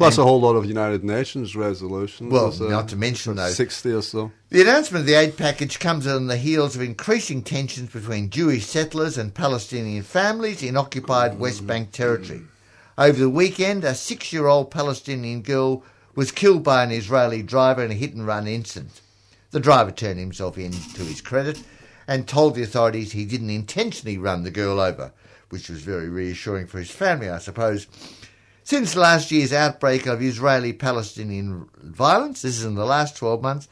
Plus 0.00 0.16
a 0.16 0.22
whole 0.22 0.40
lot 0.40 0.56
of 0.56 0.64
United 0.64 1.04
Nations 1.04 1.54
resolutions. 1.54 2.32
Well, 2.32 2.50
not 2.58 2.88
to 2.88 2.96
mention 2.96 3.36
those. 3.36 3.54
60 3.54 3.92
or 3.92 4.00
so. 4.00 4.32
The 4.48 4.62
announcement 4.62 5.02
of 5.02 5.06
the 5.06 5.12
aid 5.12 5.36
package 5.36 5.78
comes 5.78 6.06
on 6.06 6.26
the 6.26 6.38
heels 6.38 6.74
of 6.74 6.80
increasing 6.80 7.42
tensions 7.42 7.92
between 7.92 8.30
Jewish 8.30 8.64
settlers 8.64 9.18
and 9.18 9.34
Palestinian 9.34 10.02
families 10.02 10.62
in 10.62 10.78
occupied 10.78 11.32
mm. 11.32 11.38
West 11.40 11.66
Bank 11.66 11.92
territory. 11.92 12.40
Over 12.96 13.18
the 13.18 13.28
weekend, 13.28 13.84
a 13.84 13.94
six 13.94 14.32
year 14.32 14.46
old 14.46 14.70
Palestinian 14.70 15.42
girl 15.42 15.84
was 16.14 16.32
killed 16.32 16.64
by 16.64 16.82
an 16.82 16.92
Israeli 16.92 17.42
driver 17.42 17.84
in 17.84 17.90
a 17.90 17.94
hit 17.94 18.14
and 18.14 18.26
run 18.26 18.46
incident. 18.46 19.02
The 19.50 19.60
driver 19.60 19.90
turned 19.90 20.18
himself 20.18 20.56
in 20.56 20.72
to 20.72 21.04
his 21.04 21.20
credit 21.20 21.62
and 22.08 22.26
told 22.26 22.54
the 22.54 22.62
authorities 22.62 23.12
he 23.12 23.26
didn't 23.26 23.50
intentionally 23.50 24.16
run 24.16 24.44
the 24.44 24.50
girl 24.50 24.80
over, 24.80 25.12
which 25.50 25.68
was 25.68 25.82
very 25.82 26.08
reassuring 26.08 26.68
for 26.68 26.78
his 26.78 26.90
family, 26.90 27.28
I 27.28 27.36
suppose. 27.36 27.86
Since 28.62 28.94
last 28.94 29.30
year's 29.30 29.52
outbreak 29.52 30.06
of 30.06 30.22
Israeli 30.22 30.72
Palestinian 30.72 31.68
violence, 31.82 32.42
this 32.42 32.58
is 32.58 32.64
in 32.64 32.74
the 32.74 32.84
last 32.84 33.16
12 33.16 33.42
months, 33.42 33.68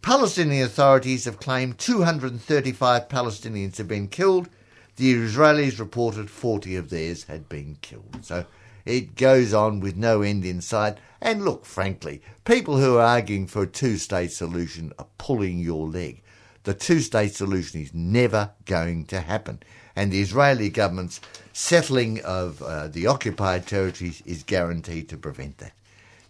Palestinian 0.00 0.64
authorities 0.64 1.26
have 1.26 1.38
claimed 1.38 1.78
235 1.78 3.08
Palestinians 3.08 3.76
have 3.76 3.86
been 3.86 4.08
killed. 4.08 4.48
The 4.96 5.14
Israelis 5.14 5.78
reported 5.78 6.28
40 6.28 6.76
of 6.76 6.90
theirs 6.90 7.24
had 7.24 7.48
been 7.48 7.76
killed. 7.82 8.24
So 8.24 8.44
it 8.84 9.14
goes 9.14 9.54
on 9.54 9.80
with 9.80 9.96
no 9.96 10.22
end 10.22 10.44
in 10.44 10.60
sight. 10.60 10.98
And 11.20 11.44
look, 11.44 11.64
frankly, 11.64 12.20
people 12.44 12.78
who 12.78 12.96
are 12.96 13.06
arguing 13.06 13.46
for 13.46 13.62
a 13.62 13.66
two 13.66 13.96
state 13.96 14.32
solution 14.32 14.92
are 14.98 15.06
pulling 15.18 15.60
your 15.60 15.86
leg. 15.88 16.22
The 16.64 16.74
two 16.74 17.00
state 17.00 17.34
solution 17.34 17.80
is 17.80 17.94
never 17.94 18.50
going 18.64 19.04
to 19.06 19.20
happen. 19.20 19.60
And 19.94 20.10
the 20.10 20.20
Israeli 20.20 20.70
government's 20.70 21.20
settling 21.52 22.20
of 22.22 22.62
uh, 22.62 22.88
the 22.88 23.06
occupied 23.06 23.66
territories 23.66 24.22
is 24.24 24.42
guaranteed 24.42 25.08
to 25.10 25.16
prevent 25.16 25.58
that. 25.58 25.72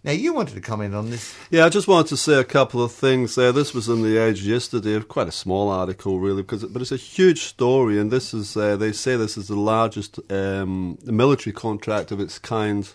Now, 0.05 0.11
you 0.11 0.33
wanted 0.33 0.55
to 0.55 0.61
comment 0.61 0.93
on 0.93 1.11
this. 1.11 1.33
Yeah, 1.49 1.65
I 1.65 1.69
just 1.69 1.87
wanted 1.87 2.07
to 2.07 2.17
say 2.17 2.33
a 2.33 2.43
couple 2.43 2.83
of 2.83 2.91
things 2.91 3.35
there. 3.35 3.53
This 3.53 3.73
was 3.73 3.87
in 3.87 4.03
the 4.03 4.17
Age 4.17 4.43
yesterday, 4.43 4.99
quite 4.99 5.29
a 5.29 5.31
small 5.31 5.69
article, 5.69 6.19
really, 6.19 6.41
because 6.41 6.65
but 6.65 6.81
it's 6.81 6.91
a 6.91 6.97
huge 6.97 7.43
story, 7.43 7.97
and 7.97 8.11
this 8.11 8.33
is 8.33 8.57
uh, 8.57 8.75
they 8.75 8.91
say 8.91 9.15
this 9.15 9.37
is 9.37 9.47
the 9.47 9.55
largest 9.55 10.19
um, 10.29 10.97
military 11.05 11.53
contract 11.53 12.11
of 12.11 12.19
its 12.19 12.37
kind 12.37 12.89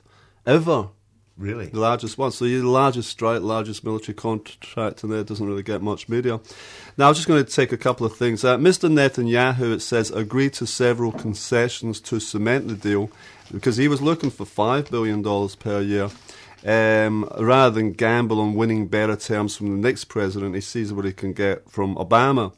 ever. 0.44 0.90
Really? 1.38 1.66
The 1.66 1.79
largest 1.79 2.18
one. 2.18 2.33
So 2.33 2.44
the 2.46 2.62
largest 2.62 3.11
strike, 3.11 3.42
largest 3.42 3.85
military 3.85 4.14
contract, 4.14 5.05
and 5.05 5.12
there 5.12 5.22
doesn't 5.22 5.46
really 5.46 5.62
get 5.62 5.81
much 5.81 6.09
media. 6.09 6.40
Now, 6.96 7.09
I'm 7.09 7.14
just 7.14 7.29
going 7.29 7.44
to 7.44 7.51
take 7.51 7.70
a 7.70 7.77
couple 7.77 8.05
of 8.05 8.16
things. 8.16 8.44
Uh, 8.44 8.59
Mr. 8.59 8.90
Netanyahu, 8.90 9.72
it 9.74 9.81
says, 9.81 10.11
agreed 10.11 10.53
to 10.55 10.66
several 10.66 11.12
concessions 11.12 12.01
to 12.01 12.18
cement 12.18 12.66
the 12.66 12.74
deal 12.74 13.09
because 13.53 13.77
he 13.77 13.87
was 13.87 14.03
looking 14.03 14.31
for 14.31 14.44
$5 14.44 14.90
billion 14.90 15.22
per 15.59 15.81
year. 15.81 16.11
Um, 16.66 17.31
rather 17.38 17.77
than 17.77 17.92
gamble 17.92 18.40
on 18.40 18.55
winning 18.55 18.88
better 18.88 19.14
terms 19.14 19.57
from 19.57 19.70
the 19.70 19.88
next 19.88 20.07
president, 20.07 20.57
he 20.57 20.61
sees 20.61 20.92
what 20.92 21.05
he 21.05 21.12
can 21.12 21.33
get 21.33 21.70
from 21.70 21.94
Obama. 21.94 22.53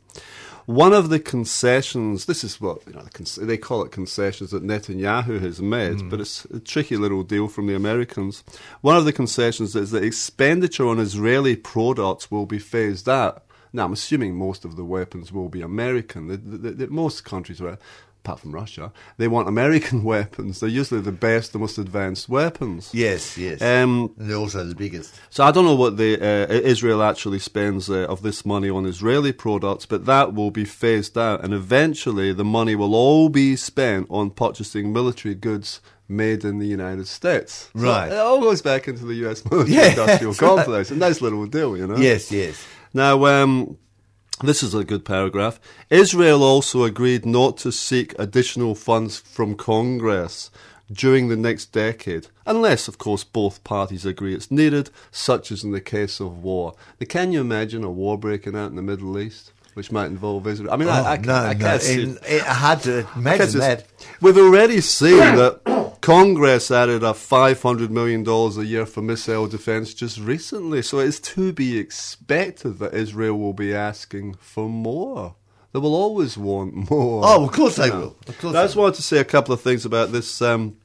One 0.71 0.93
of 0.93 1.09
the 1.09 1.19
concessions, 1.19 2.27
this 2.27 2.45
is 2.45 2.61
what 2.61 2.87
you 2.87 2.93
know, 2.93 3.03
they 3.45 3.57
call 3.59 3.83
it 3.83 3.91
concessions 3.91 4.53
that 4.53 4.63
Netanyahu 4.63 5.41
has 5.41 5.61
made, 5.61 6.01
hmm. 6.01 6.09
but 6.09 6.21
it's 6.21 6.45
a 6.45 6.61
tricky 6.61 6.97
little 6.97 7.25
deal 7.25 7.49
from 7.49 7.67
the 7.67 7.75
Americans. 7.75 8.45
One 8.81 8.97
of 8.97 9.05
the 9.05 9.13
concessions 9.13 9.75
is 9.75 9.91
that 9.91 10.05
expenditure 10.05 10.87
on 10.87 11.01
Israeli 11.01 11.57
products 11.57 12.31
will 12.31 12.47
be 12.47 12.61
phased 12.61 13.09
out. 13.09 13.45
Now, 13.73 13.87
I'm 13.87 13.93
assuming 13.93 14.37
most 14.37 14.65
of 14.65 14.77
the 14.77 14.85
weapons 14.85 15.33
will 15.33 15.49
be 15.49 15.61
American. 15.61 16.29
The, 16.29 16.37
the, 16.37 16.71
the, 16.71 16.87
most 16.87 17.25
countries, 17.25 17.61
are, 17.61 17.77
apart 18.23 18.41
from 18.41 18.53
Russia, 18.53 18.93
they 19.17 19.29
want 19.29 19.49
American 19.49 20.05
weapons. 20.15 20.61
They're 20.61 20.69
usually 20.69 21.01
the 21.01 21.13
best, 21.13 21.53
the 21.53 21.59
most 21.59 21.79
advanced 21.79 22.29
weapons. 22.29 22.91
Yes, 22.93 23.37
yes. 23.39 23.61
Um, 23.63 24.15
and 24.19 24.29
they're 24.31 24.37
also 24.37 24.65
the 24.65 24.75
biggest. 24.75 25.15
so 25.31 25.45
I 25.45 25.51
don't 25.51 25.65
know 25.65 25.75
what 25.75 25.97
the 25.97 26.15
uh, 26.21 26.47
Israel 26.53 27.03
actually 27.03 27.39
spends 27.39 27.89
uh, 27.91 28.07
of 28.09 28.23
this 28.23 28.45
money 28.45 28.69
on 28.71 28.87
Israeli 28.87 29.33
products, 29.33 29.87
but 29.87 30.07
that 30.07 30.35
will 30.35 30.51
be 30.51 30.65
phased 30.65 31.17
out, 31.19 31.43
and 31.45 31.53
eventually 31.55 32.33
the 32.33 32.45
money 32.45 32.75
will 32.75 32.95
all 32.95 33.29
be 33.29 33.57
spent 33.57 34.07
on 34.11 34.31
purchasing 34.31 34.93
military 34.93 35.35
goods 35.35 35.81
made 36.09 36.45
in 36.45 36.59
the 36.59 36.67
United 36.67 37.07
States. 37.07 37.71
So 37.77 37.83
Right. 37.85 38.11
it 38.13 38.19
all 38.19 38.41
goes 38.41 38.61
back 38.63 38.89
into 38.89 39.05
the 39.05 39.15
U.S. 39.25 39.45
military 39.49 39.77
Yeah, 39.79 39.91
industrial 39.91 40.33
that's 40.33 40.43
right. 40.43 40.57
complex. 40.57 40.91
A 40.91 40.97
nice 40.97 41.21
little 41.21 41.47
deal, 41.47 41.77
you 41.77 41.87
know. 41.87 41.97
Yes, 41.97 42.31
yes. 42.33 42.57
Now, 42.93 43.25
um, 43.27 43.79
this 44.43 44.63
is 44.63 44.75
a 44.75 44.85
good 44.85 45.05
paragraph. 45.05 45.61
Israel 45.91 46.43
also 46.43 46.85
agreed 46.85 47.27
not 47.27 47.57
to 47.59 47.71
seek 47.73 48.15
additional 48.19 48.75
funds 48.75 49.19
from 49.19 49.55
Congress 49.55 50.51
during 50.91 51.29
the 51.29 51.37
next 51.37 51.67
decade, 51.73 52.27
unless, 52.47 52.89
of 52.89 52.99
course, 52.99 53.23
both 53.23 53.63
parties 53.63 54.05
agree 54.05 54.35
it's 54.35 54.51
needed, 54.51 54.91
such 55.13 55.53
as 55.53 55.63
in 55.63 55.71
the 55.73 55.81
case 55.81 56.19
of 56.21 56.43
war. 56.43 56.75
Now, 57.01 57.07
can 57.09 57.33
you 57.33 57.41
imagine 57.41 57.85
a 57.85 57.91
war 57.91 58.19
breaking 58.19 58.57
out 58.57 58.71
in 58.71 58.77
the 58.77 58.83
Middle 58.83 59.17
East, 59.19 59.53
which 59.75 59.93
might 59.93 60.07
involve 60.07 60.47
Israel? 60.49 60.73
I 60.73 60.77
mean, 60.77 60.89
I, 60.89 61.01
oh, 61.01 61.05
I, 61.05 61.17
Oh, 61.17 61.21
no, 61.21 61.35
I 61.35 61.53
no. 61.53 61.59
can't 61.61 61.83
see. 61.83 62.03
in- 62.03 62.19
it- 62.27 62.41
to 62.41 62.51
I 62.51 62.73
imagine 62.75 63.07
can't 63.23 63.39
just- 63.39 63.57
that. 63.59 63.87
We've 64.21 64.37
already 64.39 64.81
seen 64.81 65.19
that 65.19 65.61
Congress 66.01 66.71
added 66.71 67.03
a 67.03 67.13
$500 67.13 67.91
million 67.91 68.27
a 68.27 68.63
year 68.63 68.87
for 68.87 69.03
missile 69.03 69.47
defense 69.47 69.93
just 69.93 70.19
recently, 70.19 70.81
so 70.81 70.99
it's 70.99 71.21
to 71.21 71.53
be 71.53 71.79
expected 71.79 72.79
that 72.79 72.95
Israel 72.95 73.39
will 73.39 73.53
be 73.53 73.75
asking 73.75 74.35
for 74.35 74.69
more. 74.69 75.35
They 75.73 75.79
will 75.79 75.95
always 75.95 76.39
want 76.39 76.91
more. 76.91 77.23
Oh, 77.25 77.45
of 77.45 77.53
course 77.53 77.77
they 77.77 77.91
will. 77.91 78.17
Of 78.27 78.39
course 78.39 78.57
I 78.57 78.65
just 78.65 78.77
wanted 78.77 78.97
to 78.97 79.03
say 79.03 79.19
a 79.19 79.25
couple 79.25 79.53
of 79.53 79.61
things 79.61 79.85
about 79.85 80.11
this. 80.11 80.41
Um, 80.41 80.79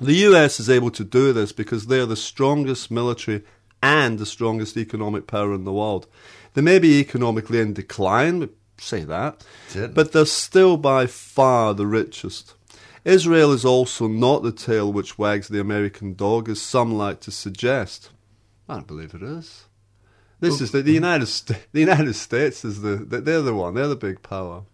the 0.00 0.14
US 0.26 0.60
is 0.60 0.68
able 0.68 0.90
to 0.90 1.04
do 1.04 1.32
this 1.32 1.52
because 1.52 1.86
they're 1.86 2.06
the 2.06 2.16
strongest 2.16 2.90
military 2.90 3.44
and 3.82 4.18
the 4.18 4.26
strongest 4.26 4.76
economic 4.76 5.26
power 5.26 5.54
in 5.54 5.64
the 5.64 5.72
world. 5.72 6.08
They 6.54 6.62
may 6.62 6.78
be 6.78 6.98
economically 7.00 7.60
in 7.60 7.74
decline, 7.74 8.50
say 8.76 9.04
that, 9.04 9.44
but 9.94 10.12
they're 10.12 10.26
still 10.26 10.76
by 10.76 11.06
far 11.06 11.74
the 11.74 11.86
richest. 11.86 12.54
Israel 13.08 13.52
is 13.52 13.64
also 13.64 14.06
not 14.06 14.42
the 14.42 14.52
tail 14.52 14.92
which 14.92 15.16
wags 15.16 15.48
the 15.48 15.60
American 15.60 16.12
dog, 16.12 16.48
as 16.50 16.60
some 16.60 16.92
like 16.92 17.20
to 17.20 17.30
suggest. 17.30 18.10
I 18.68 18.74
don't 18.74 18.86
believe 18.86 19.14
it 19.14 19.22
is. 19.22 19.64
This 20.40 20.60
is 20.60 20.72
the, 20.72 20.82
the 20.82 20.92
United 20.92 21.26
States. 21.26 21.66
The 21.72 21.80
United 21.80 22.14
States 22.14 22.66
is 22.66 22.82
the 22.82 22.96
they're 22.96 23.40
the 23.40 23.54
one. 23.54 23.74
They're 23.74 23.88
the 23.88 23.96
big 23.96 24.22
power. 24.22 24.64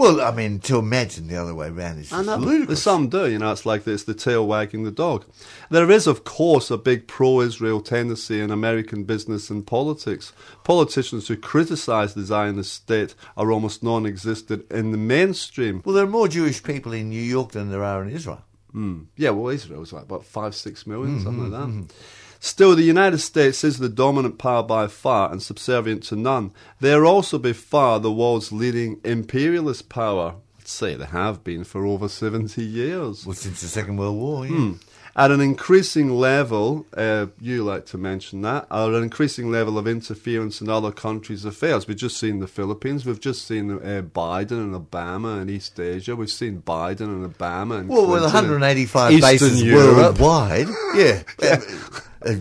Well, 0.00 0.22
I 0.22 0.30
mean, 0.30 0.60
to 0.60 0.78
imagine 0.78 1.28
the 1.28 1.36
other 1.36 1.54
way 1.54 1.68
around 1.68 1.98
is 1.98 2.10
I 2.10 2.22
know. 2.22 2.36
ludicrous. 2.36 2.82
Some 2.82 3.10
do, 3.10 3.30
you 3.30 3.38
know, 3.38 3.52
it's 3.52 3.66
like 3.66 3.86
it's 3.86 4.04
the 4.04 4.14
tail 4.14 4.46
wagging 4.46 4.84
the 4.84 4.90
dog. 4.90 5.26
There 5.70 5.90
is, 5.90 6.06
of 6.06 6.24
course, 6.24 6.70
a 6.70 6.78
big 6.78 7.06
pro 7.06 7.42
Israel 7.42 7.82
tendency 7.82 8.40
in 8.40 8.50
American 8.50 9.04
business 9.04 9.50
and 9.50 9.66
politics. 9.66 10.32
Politicians 10.64 11.28
who 11.28 11.36
criticize 11.36 12.14
the 12.14 12.22
Zionist 12.22 12.72
state 12.72 13.14
are 13.36 13.52
almost 13.52 13.82
non 13.82 14.06
existent 14.06 14.64
in 14.70 14.90
the 14.90 14.96
mainstream. 14.96 15.82
Well, 15.84 15.94
there 15.94 16.04
are 16.04 16.16
more 16.18 16.28
Jewish 16.28 16.62
people 16.62 16.94
in 16.94 17.10
New 17.10 17.22
York 17.22 17.52
than 17.52 17.70
there 17.70 17.84
are 17.84 18.02
in 18.02 18.08
Israel. 18.08 18.42
Mm. 18.74 19.06
Yeah, 19.16 19.30
well, 19.30 19.52
Israel's 19.52 19.92
like, 19.92 20.04
about 20.04 20.24
five, 20.24 20.54
six 20.54 20.86
million, 20.86 21.20
something 21.20 21.50
like 21.50 21.60
that. 21.60 21.94
Still, 22.42 22.74
the 22.74 22.82
United 22.82 23.18
States 23.18 23.62
is 23.64 23.78
the 23.78 23.88
dominant 23.90 24.38
power 24.38 24.62
by 24.62 24.86
far 24.86 25.30
and 25.30 25.42
subservient 25.42 26.02
to 26.04 26.16
none. 26.16 26.52
They 26.80 26.94
are 26.94 27.04
also 27.04 27.38
by 27.38 27.52
far 27.52 28.00
the 28.00 28.10
world's 28.10 28.50
leading 28.50 28.98
imperialist 29.04 29.90
power. 29.90 30.36
I'd 30.58 30.66
say 30.66 30.94
they 30.94 31.04
have 31.04 31.44
been 31.44 31.64
for 31.64 31.84
over 31.84 32.08
70 32.08 32.64
years. 32.64 33.26
Well, 33.26 33.34
since 33.34 33.60
the 33.60 33.68
Second 33.68 33.98
World 33.98 34.16
War, 34.16 34.46
yeah. 34.46 34.52
Hmm. 34.56 34.72
At 35.16 35.32
an 35.32 35.40
increasing 35.40 36.08
level, 36.10 36.86
uh, 36.96 37.26
you 37.40 37.64
like 37.64 37.84
to 37.86 37.98
mention 37.98 38.42
that, 38.42 38.66
at 38.70 38.88
an 38.88 39.02
increasing 39.02 39.50
level 39.50 39.76
of 39.76 39.88
interference 39.88 40.60
in 40.62 40.68
other 40.70 40.92
countries' 40.92 41.44
affairs. 41.44 41.86
We've 41.88 41.96
just 41.96 42.16
seen 42.16 42.38
the 42.38 42.46
Philippines, 42.46 43.04
we've 43.04 43.20
just 43.20 43.46
seen 43.46 43.72
uh, 43.72 44.02
Biden 44.02 44.52
and 44.52 44.74
Obama 44.74 45.42
in 45.42 45.50
East 45.50 45.78
Asia, 45.80 46.14
we've 46.14 46.30
seen 46.30 46.62
Biden 46.62 47.00
and 47.02 47.34
Obama 47.34 47.80
and 47.80 47.88
Well, 47.88 48.06
with 48.06 48.20
Clinton 48.20 48.44
in 48.44 48.60
185 48.60 49.20
bases 49.20 49.62
Europe. 49.62 49.96
worldwide, 49.96 50.68
yeah. 50.94 51.22
Uh, 51.42 51.46
uh, 51.56 52.00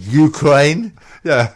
Ukraine. 0.10 0.94
Yeah, 1.24 1.54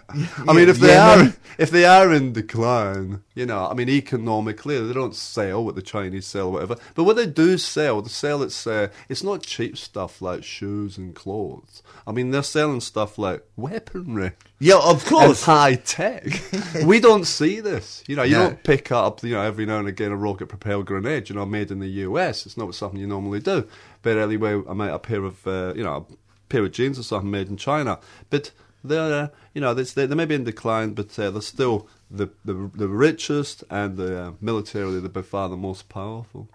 I 0.47 0.53
mean, 0.53 0.69
if 0.69 0.79
they 0.79 0.87
Yemen. 0.93 1.27
are 1.29 1.33
if 1.57 1.69
they 1.71 1.85
are 1.85 2.11
in 2.13 2.33
decline, 2.33 3.21
you 3.35 3.45
know, 3.45 3.67
I 3.67 3.73
mean, 3.73 3.87
economically, 3.89 4.79
they 4.85 4.93
don't 4.93 5.15
sell 5.15 5.63
what 5.63 5.75
the 5.75 5.81
Chinese 5.81 6.25
sell, 6.25 6.51
whatever. 6.51 6.75
But 6.95 7.03
what 7.03 7.15
they 7.15 7.27
do 7.27 7.57
sell, 7.57 8.01
they 8.01 8.09
sell 8.09 8.41
it's 8.43 8.65
uh, 8.67 8.87
it's 9.07 9.23
not 9.23 9.43
cheap 9.43 9.77
stuff 9.77 10.21
like 10.21 10.43
shoes 10.43 10.97
and 10.97 11.13
clothes. 11.15 11.81
I 12.07 12.11
mean, 12.11 12.31
they're 12.31 12.43
selling 12.43 12.81
stuff 12.81 13.17
like 13.17 13.45
weaponry 13.55 14.31
Yeah, 14.59 14.79
of 14.83 15.05
course. 15.05 15.43
high 15.43 15.75
tech. 15.75 16.25
we 16.85 16.99
don't 16.99 17.25
see 17.25 17.59
this. 17.61 18.03
You 18.07 18.15
know, 18.17 18.23
you 18.23 18.35
No. 18.35 18.47
don't 18.47 18.63
pick 18.63 18.91
up, 18.91 19.23
you 19.23 19.31
know, 19.31 19.41
every 19.41 19.65
now 19.65 19.79
and 19.79 19.87
again 19.87 20.11
a 20.11 20.17
rocket 20.17 20.47
propelled 20.47 20.85
grenade, 20.87 21.29
you 21.29 21.35
know, 21.35 21.45
made 21.45 21.71
in 21.71 21.79
the 21.79 21.87
US. 22.07 22.45
It's 22.45 22.57
not 22.57 22.73
something 22.75 22.99
you 22.99 23.07
normally 23.07 23.39
do. 23.39 23.65
But 24.01 24.17
anyway, 24.17 24.61
I 24.67 24.73
might 24.73 24.89
a 24.89 24.99
pair 24.99 25.23
of, 25.23 25.45
uh, 25.47 25.73
you 25.77 25.83
know, 25.83 26.05
pair 26.53 26.63
of 26.63 26.71
jeans 26.71 26.97
or 26.99 27.03
something 27.03 27.31
made 27.31 27.47
in 27.49 27.57
China. 27.57 27.99
But 28.29 28.51
they're, 28.83 29.13
uh, 29.23 29.27
you 29.53 29.61
know, 29.61 29.73
they, 29.73 29.83
they 30.05 30.15
may 30.15 30.25
be 30.25 30.35
in 30.35 30.43
decline, 30.43 30.93
but 30.93 31.17
uh, 31.17 31.31
they're 31.31 31.41
still 31.41 31.87
the, 32.11 32.27
the 32.45 32.53
the 32.75 32.87
richest 32.87 33.63
and 33.69 33.97
the 33.97 34.09
uh, 34.23 34.31
militarily 34.39 34.99
they're 34.99 35.09
by 35.09 35.21
far 35.23 35.49
the 35.49 35.57
most 35.57 35.89
powerful. 35.89 36.47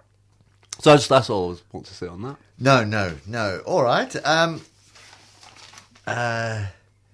So 0.81 0.93
I 0.93 0.97
just, 0.97 1.09
that's 1.09 1.29
all 1.31 1.47
I 1.47 1.49
was- 1.49 1.63
want 1.73 1.87
to 1.87 1.95
say 1.95 2.07
on 2.07 2.23
that. 2.23 2.37
No, 2.59 2.85
no, 2.85 3.17
no. 3.27 3.61
All 3.67 3.83
right. 3.83 4.15
Um, 4.25 4.61
uh, 6.07 6.67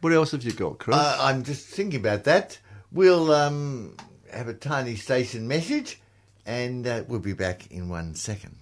What 0.02 0.12
else 0.12 0.32
have 0.32 0.42
you 0.44 0.52
got, 0.52 0.78
Chris? 0.78 0.96
uh, 0.96 1.16
I'm 1.20 1.42
just 1.44 1.66
thinking 1.68 2.00
about 2.00 2.24
that. 2.24 2.58
We'll 2.92 3.32
um, 3.32 3.96
have 4.32 4.48
a 4.48 4.54
tiny 4.54 4.96
station 4.96 5.48
message, 5.48 6.00
and 6.44 6.86
uh, 6.86 7.04
we'll 7.08 7.20
be 7.20 7.32
back 7.32 7.70
in 7.70 7.88
one 7.88 8.14
second. 8.14 8.56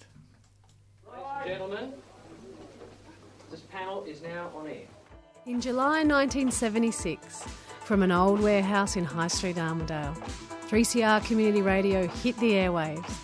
Gentlemen, 1.45 1.93
this 3.53 3.61
panel 3.61 4.03
is 4.05 4.23
now 4.23 4.51
on 4.57 4.67
air. 4.67 4.87
In 5.45 5.61
July 5.61 6.05
1976, 6.05 7.45
from 7.85 8.03
an 8.03 8.11
old 8.11 8.41
warehouse 8.41 8.97
in 8.97 9.05
High 9.05 9.29
Street, 9.29 9.59
Armadale, 9.59 10.15
3CR 10.69 11.23
Community 11.27 11.61
Radio 11.61 12.07
hit 12.07 12.35
the 12.39 12.53
airwaves, 12.53 13.15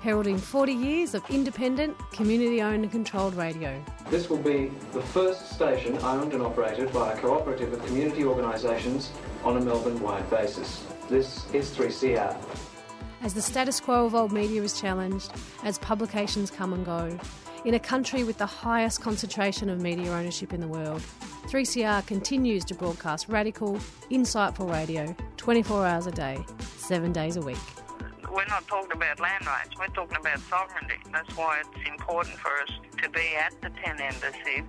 heralding 0.00 0.38
40 0.38 0.72
years 0.72 1.14
of 1.14 1.22
independent, 1.30 1.96
community 2.10 2.60
owned 2.60 2.82
and 2.82 2.90
controlled 2.90 3.36
radio. 3.36 3.80
This 4.10 4.28
will 4.28 4.42
be 4.42 4.72
the 4.92 5.02
first 5.02 5.52
station 5.52 5.96
owned 5.98 6.32
and 6.32 6.42
operated 6.42 6.92
by 6.92 7.12
a 7.12 7.16
cooperative 7.18 7.72
of 7.72 7.86
community 7.86 8.24
organisations 8.24 9.12
on 9.44 9.56
a 9.56 9.60
Melbourne-wide 9.60 10.28
basis. 10.28 10.84
This 11.08 11.46
is 11.54 11.70
3CR. 11.70 12.36
As 13.22 13.34
the 13.34 13.42
status 13.42 13.78
quo 13.78 14.04
of 14.06 14.16
old 14.16 14.32
media 14.32 14.62
is 14.62 14.80
challenged, 14.80 15.30
as 15.62 15.78
publications 15.78 16.50
come 16.50 16.72
and 16.72 16.84
go, 16.84 17.16
in 17.66 17.74
a 17.74 17.80
country 17.80 18.22
with 18.22 18.38
the 18.38 18.46
highest 18.46 19.00
concentration 19.00 19.68
of 19.68 19.80
media 19.80 20.12
ownership 20.12 20.54
in 20.54 20.60
the 20.60 20.68
world, 20.68 21.02
3CR 21.48 22.06
continues 22.06 22.64
to 22.64 22.76
broadcast 22.76 23.28
radical, 23.28 23.74
insightful 24.08 24.70
radio 24.70 25.14
24 25.36 25.84
hours 25.84 26.06
a 26.06 26.12
day, 26.12 26.38
7 26.60 27.12
days 27.12 27.36
a 27.36 27.40
week. 27.40 27.58
we're 28.30 28.44
not 28.46 28.66
talking 28.68 28.92
about 28.92 29.18
land 29.18 29.44
rights, 29.46 29.70
we're 29.78 29.86
talking 29.88 30.16
about 30.16 30.38
sovereignty. 30.40 30.94
That's 31.10 31.36
why 31.36 31.60
it's 31.60 31.88
important 31.88 32.36
for 32.36 32.52
us 32.62 32.70
to 33.02 33.10
be 33.10 33.34
at 33.34 33.60
the 33.60 33.70
Tent 33.70 34.00
Embassy. 34.00 34.62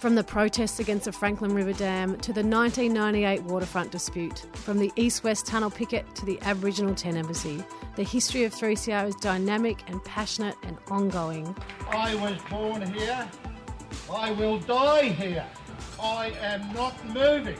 From 0.00 0.14
the 0.14 0.22
protests 0.22 0.78
against 0.78 1.06
the 1.06 1.12
Franklin 1.12 1.52
River 1.52 1.72
Dam 1.72 2.16
to 2.18 2.32
the 2.32 2.44
1998 2.44 3.42
waterfront 3.42 3.90
dispute, 3.90 4.46
from 4.52 4.78
the 4.78 4.92
East 4.94 5.24
West 5.24 5.44
Tunnel 5.44 5.70
picket 5.70 6.14
to 6.14 6.24
the 6.24 6.38
Aboriginal 6.42 6.94
Tent 6.94 7.16
Embassy, 7.16 7.64
the 7.96 8.04
history 8.04 8.44
of 8.44 8.54
3CR 8.54 9.08
is 9.08 9.16
dynamic 9.16 9.82
and 9.88 10.04
passionate 10.04 10.54
and 10.62 10.78
ongoing. 10.88 11.56
I 11.90 12.14
was 12.14 12.40
born 12.48 12.82
here. 12.94 13.28
I 14.12 14.30
will 14.30 14.60
die 14.60 15.08
here. 15.08 15.44
I 16.00 16.32
am 16.40 16.72
not 16.72 16.94
moving. 17.08 17.58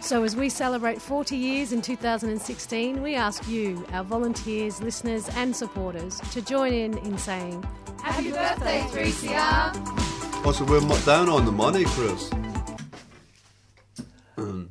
So, 0.00 0.22
as 0.22 0.36
we 0.36 0.48
celebrate 0.50 1.02
40 1.02 1.36
years 1.36 1.72
in 1.72 1.82
2016, 1.82 3.02
we 3.02 3.14
ask 3.14 3.48
you, 3.48 3.84
our 3.92 4.04
volunteers, 4.04 4.80
listeners, 4.80 5.28
and 5.30 5.56
supporters, 5.56 6.20
to 6.32 6.42
join 6.42 6.72
in 6.72 6.98
in 6.98 7.18
saying, 7.18 7.66
Happy 8.06 8.30
birthday, 8.30 8.80
3CR! 8.92 10.46
also, 10.46 10.64
we're 10.64 10.80
down 11.04 11.28
on 11.28 11.44
the 11.44 11.50
money, 11.50 11.84
Chris. 11.86 12.30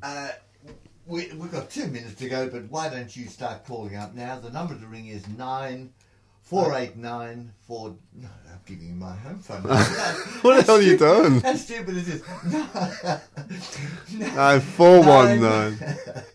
Uh, 0.01 0.29
we, 1.05 1.31
we've 1.33 1.51
got 1.51 1.69
two 1.69 1.87
minutes 1.87 2.15
to 2.15 2.29
go, 2.29 2.49
but 2.49 2.63
why 2.71 2.87
don't 2.89 3.13
you 3.15 3.27
start 3.27 3.65
calling 3.65 3.95
up 3.97 4.15
now? 4.15 4.39
The 4.39 4.49
number 4.51 4.73
to 4.79 4.87
ring 4.87 5.07
is 5.07 5.27
nine 5.27 5.91
four 6.43 6.73
eight 6.75 6.95
nine 6.95 7.51
four. 7.67 7.95
No, 8.13 8.29
I'm 8.51 8.59
giving 8.65 8.87
you 8.89 8.95
my 8.95 9.13
home 9.15 9.39
phone. 9.39 9.63
number. 9.63 9.75
What 10.41 10.57
the 10.57 10.63
hell 10.63 10.75
are 10.77 10.81
you 10.81 10.97
doing? 10.97 11.41
How 11.41 11.55
stupid 11.55 11.97
is 11.97 12.07
this? 12.07 12.21
No. 14.17 14.29
Nine 14.35 14.61
four 14.61 15.03
one 15.03 15.41
nine 15.41 15.77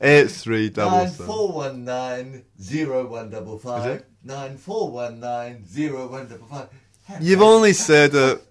eight 0.02 0.30
three 0.30 0.68
double 0.68 0.98
Nine 0.98 1.08
seven. 1.08 1.26
four 1.26 1.52
one 1.52 1.84
nine 1.84 2.44
zero 2.60 3.06
one 3.06 3.30
double 3.30 3.56
Is 3.56 3.62
five. 3.62 3.86
it? 3.86 4.06
Nine 4.22 4.56
four 4.58 4.90
one 4.90 5.18
nine 5.20 5.64
zero 5.66 6.08
one 6.08 6.28
double 6.28 6.46
five. 6.46 6.68
You've 7.20 7.42
only 7.42 7.72
said 7.72 8.14
it 8.14 8.42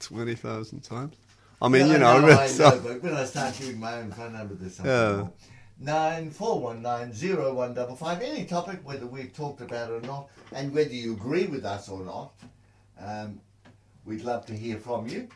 twenty 0.00 0.34
thousand 0.34 0.80
times. 0.80 1.14
I 1.62 1.68
mean, 1.68 1.86
Yeah, 1.86 1.92
you 1.94 1.98
know, 1.98 2.06
I 2.28 2.44
I 2.46 2.52
know, 2.58 2.80
but 2.82 3.02
when 3.02 3.14
I 3.14 3.24
start 3.24 3.56
giving 3.58 3.80
my 3.80 3.94
own 3.98 4.10
phone 4.12 4.32
number, 4.34 4.54
there's 4.54 4.76
something 4.76 4.92
Yeah. 4.92 5.16
wrong. 5.16 5.32
Nine 5.78 6.30
four 6.30 6.60
one 6.60 6.82
nine 6.82 7.12
zero 7.12 7.54
one 7.54 7.74
double 7.74 7.96
five. 7.96 8.22
Any 8.22 8.44
topic, 8.44 8.80
whether 8.84 9.06
we've 9.06 9.32
talked 9.34 9.60
about 9.60 9.90
it 9.90 9.94
or 9.94 10.00
not, 10.06 10.28
and 10.52 10.72
whether 10.74 10.92
you 10.92 11.12
agree 11.12 11.46
with 11.46 11.64
us 11.64 11.88
or 11.88 12.02
not, 12.04 12.32
um, 12.98 13.40
we'd 14.04 14.22
love 14.22 14.46
to 14.46 14.54
hear 14.54 14.78
from 14.78 15.06
you. 15.06 15.28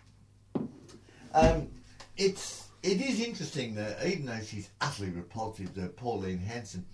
Um, 1.35 1.68
it's 2.16 2.68
it 2.83 3.01
is 3.03 3.20
interesting 3.20 3.75
that 3.75 4.05
even 4.07 4.25
though 4.27 4.40
she's 4.40 4.70
utterly 4.81 5.11
repulsive, 5.11 5.75
the 5.75 5.88
Pauline 5.88 6.38
Hanson, 6.38 6.87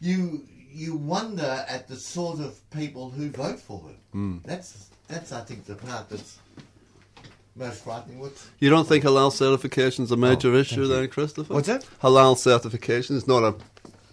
you 0.00 0.46
you 0.70 0.94
wonder 0.96 1.64
at 1.68 1.88
the 1.88 1.96
sort 1.96 2.40
of 2.40 2.58
people 2.70 3.10
who 3.10 3.30
vote 3.30 3.58
for 3.58 3.78
her. 3.80 3.94
Hmm. 4.12 4.38
That's 4.44 4.90
that's 5.08 5.32
I 5.32 5.40
think 5.42 5.64
the 5.66 5.74
part 5.76 6.08
that's 6.08 6.38
most 7.54 7.84
frightening. 7.84 8.18
What's 8.20 8.48
you 8.58 8.68
don't 8.70 8.86
think 8.86 9.04
halal 9.04 9.32
certification 9.32 10.04
is 10.04 10.10
a 10.10 10.16
major 10.16 10.52
Oh, 10.52 10.56
issue, 10.56 10.86
then, 10.86 11.08
Christopher? 11.08 11.54
What's 11.54 11.68
that? 11.68 11.86
Halal 12.02 12.36
certification 12.36 13.16
is 13.16 13.26
not 13.26 13.42
a 13.42 13.54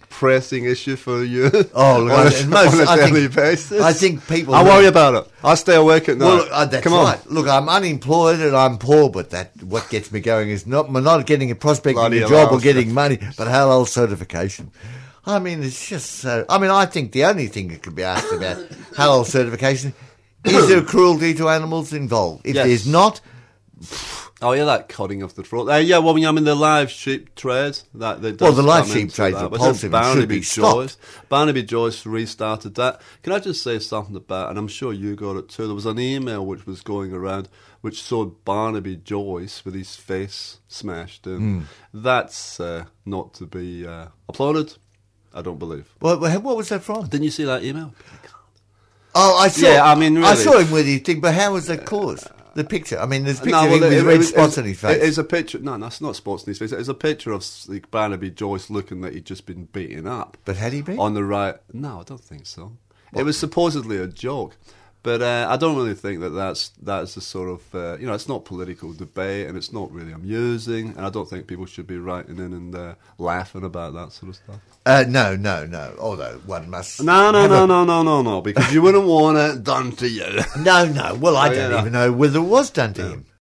pressing 0.10 0.64
issue 0.66 0.96
for 0.96 1.24
you. 1.24 1.50
Oh, 1.74 2.00
look, 2.00 2.14
on, 2.18 2.28
I- 2.28 2.30
a, 2.30 2.46
most- 2.48 2.88
on 2.88 3.00
a 3.00 3.04
I 3.04 3.10
think- 3.10 3.36
basis. 3.36 3.82
I 3.82 3.92
think 3.94 4.26
people. 4.28 4.54
I 4.56 4.64
worry 4.64 4.86
about 4.86 5.16
it. 5.16 5.32
I 5.44 5.56
stay 5.56 5.76
awake 5.76 6.08
at 6.08 6.18
night. 6.20 6.26
Well, 6.26 6.48
uh, 6.52 6.66
that's 6.66 6.84
Come 6.84 6.94
on. 6.94 7.04
right. 7.06 7.26
Look, 7.30 7.48
I'm 7.48 7.68
unemployed 7.68 8.40
and 8.40 8.56
I'm 8.56 8.78
poor, 8.78 9.10
but 9.10 9.32
that 9.32 9.52
what 9.64 9.90
gets 9.90 10.12
me 10.12 10.20
going 10.22 10.50
is 10.50 10.66
not 10.68 10.92
not 10.92 11.26
getting 11.26 11.52
a 11.52 11.56
prospect 11.56 11.96
Bloody 11.96 12.20
a 12.22 12.28
job 12.30 12.52
or 12.54 12.60
getting 12.60 12.94
money, 12.94 13.18
but 13.38 13.48
halal 13.48 13.88
certification. 13.88 14.72
I 15.26 15.40
mean, 15.40 15.64
it's 15.64 15.88
just 15.88 16.12
so. 16.12 16.46
I 16.50 16.58
mean, 16.58 16.70
I 16.70 16.86
think 16.86 17.12
the 17.14 17.26
only 17.26 17.48
thing 17.48 17.70
that 17.70 17.82
could 17.84 17.96
be 17.96 18.04
asked 18.04 18.32
about 18.34 18.58
halal 18.98 19.26
certification 19.26 19.94
is 20.44 20.68
there 20.68 20.82
cruelty 20.82 21.34
to 21.36 21.48
animals 21.50 21.94
involved. 21.94 22.46
If 22.46 22.56
Yes. 22.56 22.66
there's 22.68 22.88
not, 22.88 23.22
Oh 24.42 24.52
yeah, 24.52 24.66
that 24.66 24.90
cutting 24.90 25.22
of 25.22 25.36
the 25.36 25.44
throat. 25.44 25.70
Uh, 25.70 25.76
yeah, 25.78 26.00
well, 26.00 26.18
I 26.26 26.32
mean 26.32 26.44
the 26.44 26.54
live 26.56 26.92
sheep 26.92 27.34
trade. 27.36 27.78
That 27.94 28.22
they 28.22 28.32
Well, 28.34 28.52
the 28.52 28.62
does 28.62 28.66
live 28.66 28.84
come 28.86 28.94
sheep 28.94 29.02
into 29.04 29.16
trade's 29.16 29.38
that. 29.38 29.44
repulsive 29.52 29.60
Was 29.64 29.68
it 29.68 29.72
and 29.72 29.80
should 29.80 29.92
Barnaby 29.92 30.36
be 30.36 30.42
stopped. 30.42 30.76
Joyce. 30.76 30.98
Barnaby 31.30 31.64
Joyce 31.64 32.06
restarted 32.06 32.76
that. 32.76 33.00
Can 33.22 33.32
I 33.32 33.40
just 33.40 33.64
say 33.64 33.80
something 33.80 34.18
about? 34.18 34.50
And 34.50 34.60
I'm 34.60 34.68
sure 34.68 34.92
you 34.92 35.16
got 35.16 35.38
it 35.38 35.48
too. 35.48 35.66
There 35.68 35.76
was 35.76 35.86
an 35.86 35.98
email 36.00 36.46
which 36.46 36.66
was 36.66 36.82
going 36.82 37.14
around 37.14 37.48
which 37.80 38.02
showed 38.02 38.44
Barnaby 38.44 38.98
Joyce 38.98 39.64
with 39.64 39.76
his 39.76 39.96
face 39.96 40.60
smashed 40.68 41.26
in. 41.26 41.38
Hmm. 41.38 41.62
That's 41.94 42.60
uh, 42.60 42.86
not 43.06 43.34
to 43.36 43.46
be 43.46 43.88
uh, 43.88 44.08
applauded. 44.28 44.76
I 45.34 45.42
don't 45.42 45.58
believe. 45.60 45.92
what, 46.00 46.20
what 46.22 46.58
was 46.58 46.70
that 46.70 46.84
from? 46.84 47.08
Didn't 47.08 47.24
you 47.24 47.32
see 47.32 47.44
that 47.46 47.64
email? 47.64 47.94
Oh, 49.16 49.38
I 49.38 49.48
saw. 49.48 49.68
Yeah, 49.68 49.84
I 49.84 49.96
mean, 49.96 50.18
I 50.24 50.34
saw 50.36 50.58
him 50.58 50.72
with 50.72 50.86
his 50.86 51.02
thing, 51.02 51.22
but 51.22 51.34
how 51.34 51.54
was 51.54 51.68
that 51.68 51.86
caused? 51.86 52.28
The 52.56 52.64
picture. 52.64 53.00
I 53.00 53.08
mean, 53.08 53.24
there's 53.24 53.40
a 53.40 53.44
picture 53.44 53.56
No, 53.56 53.68
well, 53.68 53.80
with 53.80 53.94
it- 53.94 54.04
red 54.04 54.22
it 54.22 54.24
spots 54.26 54.58
it- 54.58 54.62
on 54.62 54.68
his 54.68 54.80
face. 54.80 55.02
It's 55.02 55.18
a 55.18 55.24
picture. 55.24 55.58
No, 55.60 55.76
that's 55.78 56.02
not 56.02 56.16
spots 56.16 56.44
on 56.44 56.48
his 56.52 56.60
face. 56.60 56.72
It's 56.72 56.88
a 56.88 56.94
picture 56.94 57.32
of 57.32 57.44
like, 57.68 57.90
Barnaby 57.90 58.30
Joyce 58.30 58.70
looking 58.70 59.02
that 59.02 59.14
he'd 59.14 59.26
just 59.26 59.48
been 59.48 59.66
beaten 59.66 60.06
up. 60.06 60.38
But 60.46 60.58
had 60.58 60.72
he 60.74 60.84
been? 60.84 61.00
on 61.00 61.16
the 61.16 61.24
right? 61.24 61.56
No, 61.72 62.02
I 62.02 62.04
don't 62.04 62.22
think 62.22 62.46
so. 62.46 62.78
It 63.16 63.24
was 63.24 63.38
supposedly 63.40 63.98
a 63.98 64.08
joke, 64.08 64.56
but 65.04 65.22
uh, 65.22 65.48
I 65.50 65.58
don't 65.58 65.76
really 65.76 65.94
think 65.94 66.22
that 66.22 66.30
that's 66.30 66.70
that's 66.82 67.16
the 67.16 67.22
sort 67.22 67.50
of 67.50 67.76
uh, 67.76 67.98
you 68.00 68.08
know 68.08 68.14
it's 68.14 68.28
not 68.28 68.46
political 68.46 68.94
debate 68.94 69.48
and 69.48 69.58
it's 69.58 69.72
not 69.72 69.92
really 69.92 70.14
amusing, 70.14 70.90
and 70.98 71.06
I 71.06 71.10
don't 71.10 71.30
think 71.30 71.46
people 71.48 71.66
should 71.66 71.86
be 71.88 71.98
writing 71.98 72.38
in 72.38 72.54
and 72.54 72.76
uh, 72.76 72.96
laughing 73.18 73.64
about 73.64 73.94
that 73.94 74.12
sort 74.14 74.30
of 74.30 74.36
stuff. 74.38 74.56
Uh, 74.86 75.06
no, 75.08 75.36
no, 75.36 75.66
no. 75.66 75.94
Although 76.00 76.42
one 76.46 76.70
must. 76.70 77.02
No, 77.04 77.32
no, 77.32 77.48
no, 77.48 77.64
a- 77.64 77.68
no, 77.68 77.84
no, 77.86 78.02
no, 78.04 78.22
no, 78.22 78.42
because 78.42 78.74
you 78.74 78.82
wouldn't 78.82 79.06
want 79.06 79.38
it 79.38 79.64
done 79.64 79.92
to 79.94 80.08
you. 80.10 80.40
No, 80.60 80.86
no. 80.86 81.16
Well, 81.16 81.38
I 81.38 81.50
Oh, 81.50 81.54
don't 81.54 81.72
yeah. 81.72 81.80
even 81.82 81.94
know 81.94 82.12
whether 82.12 82.40
it 82.40 82.44
was 82.44 82.70
done 82.70 82.94
to 82.96 83.08
him. 83.10 83.26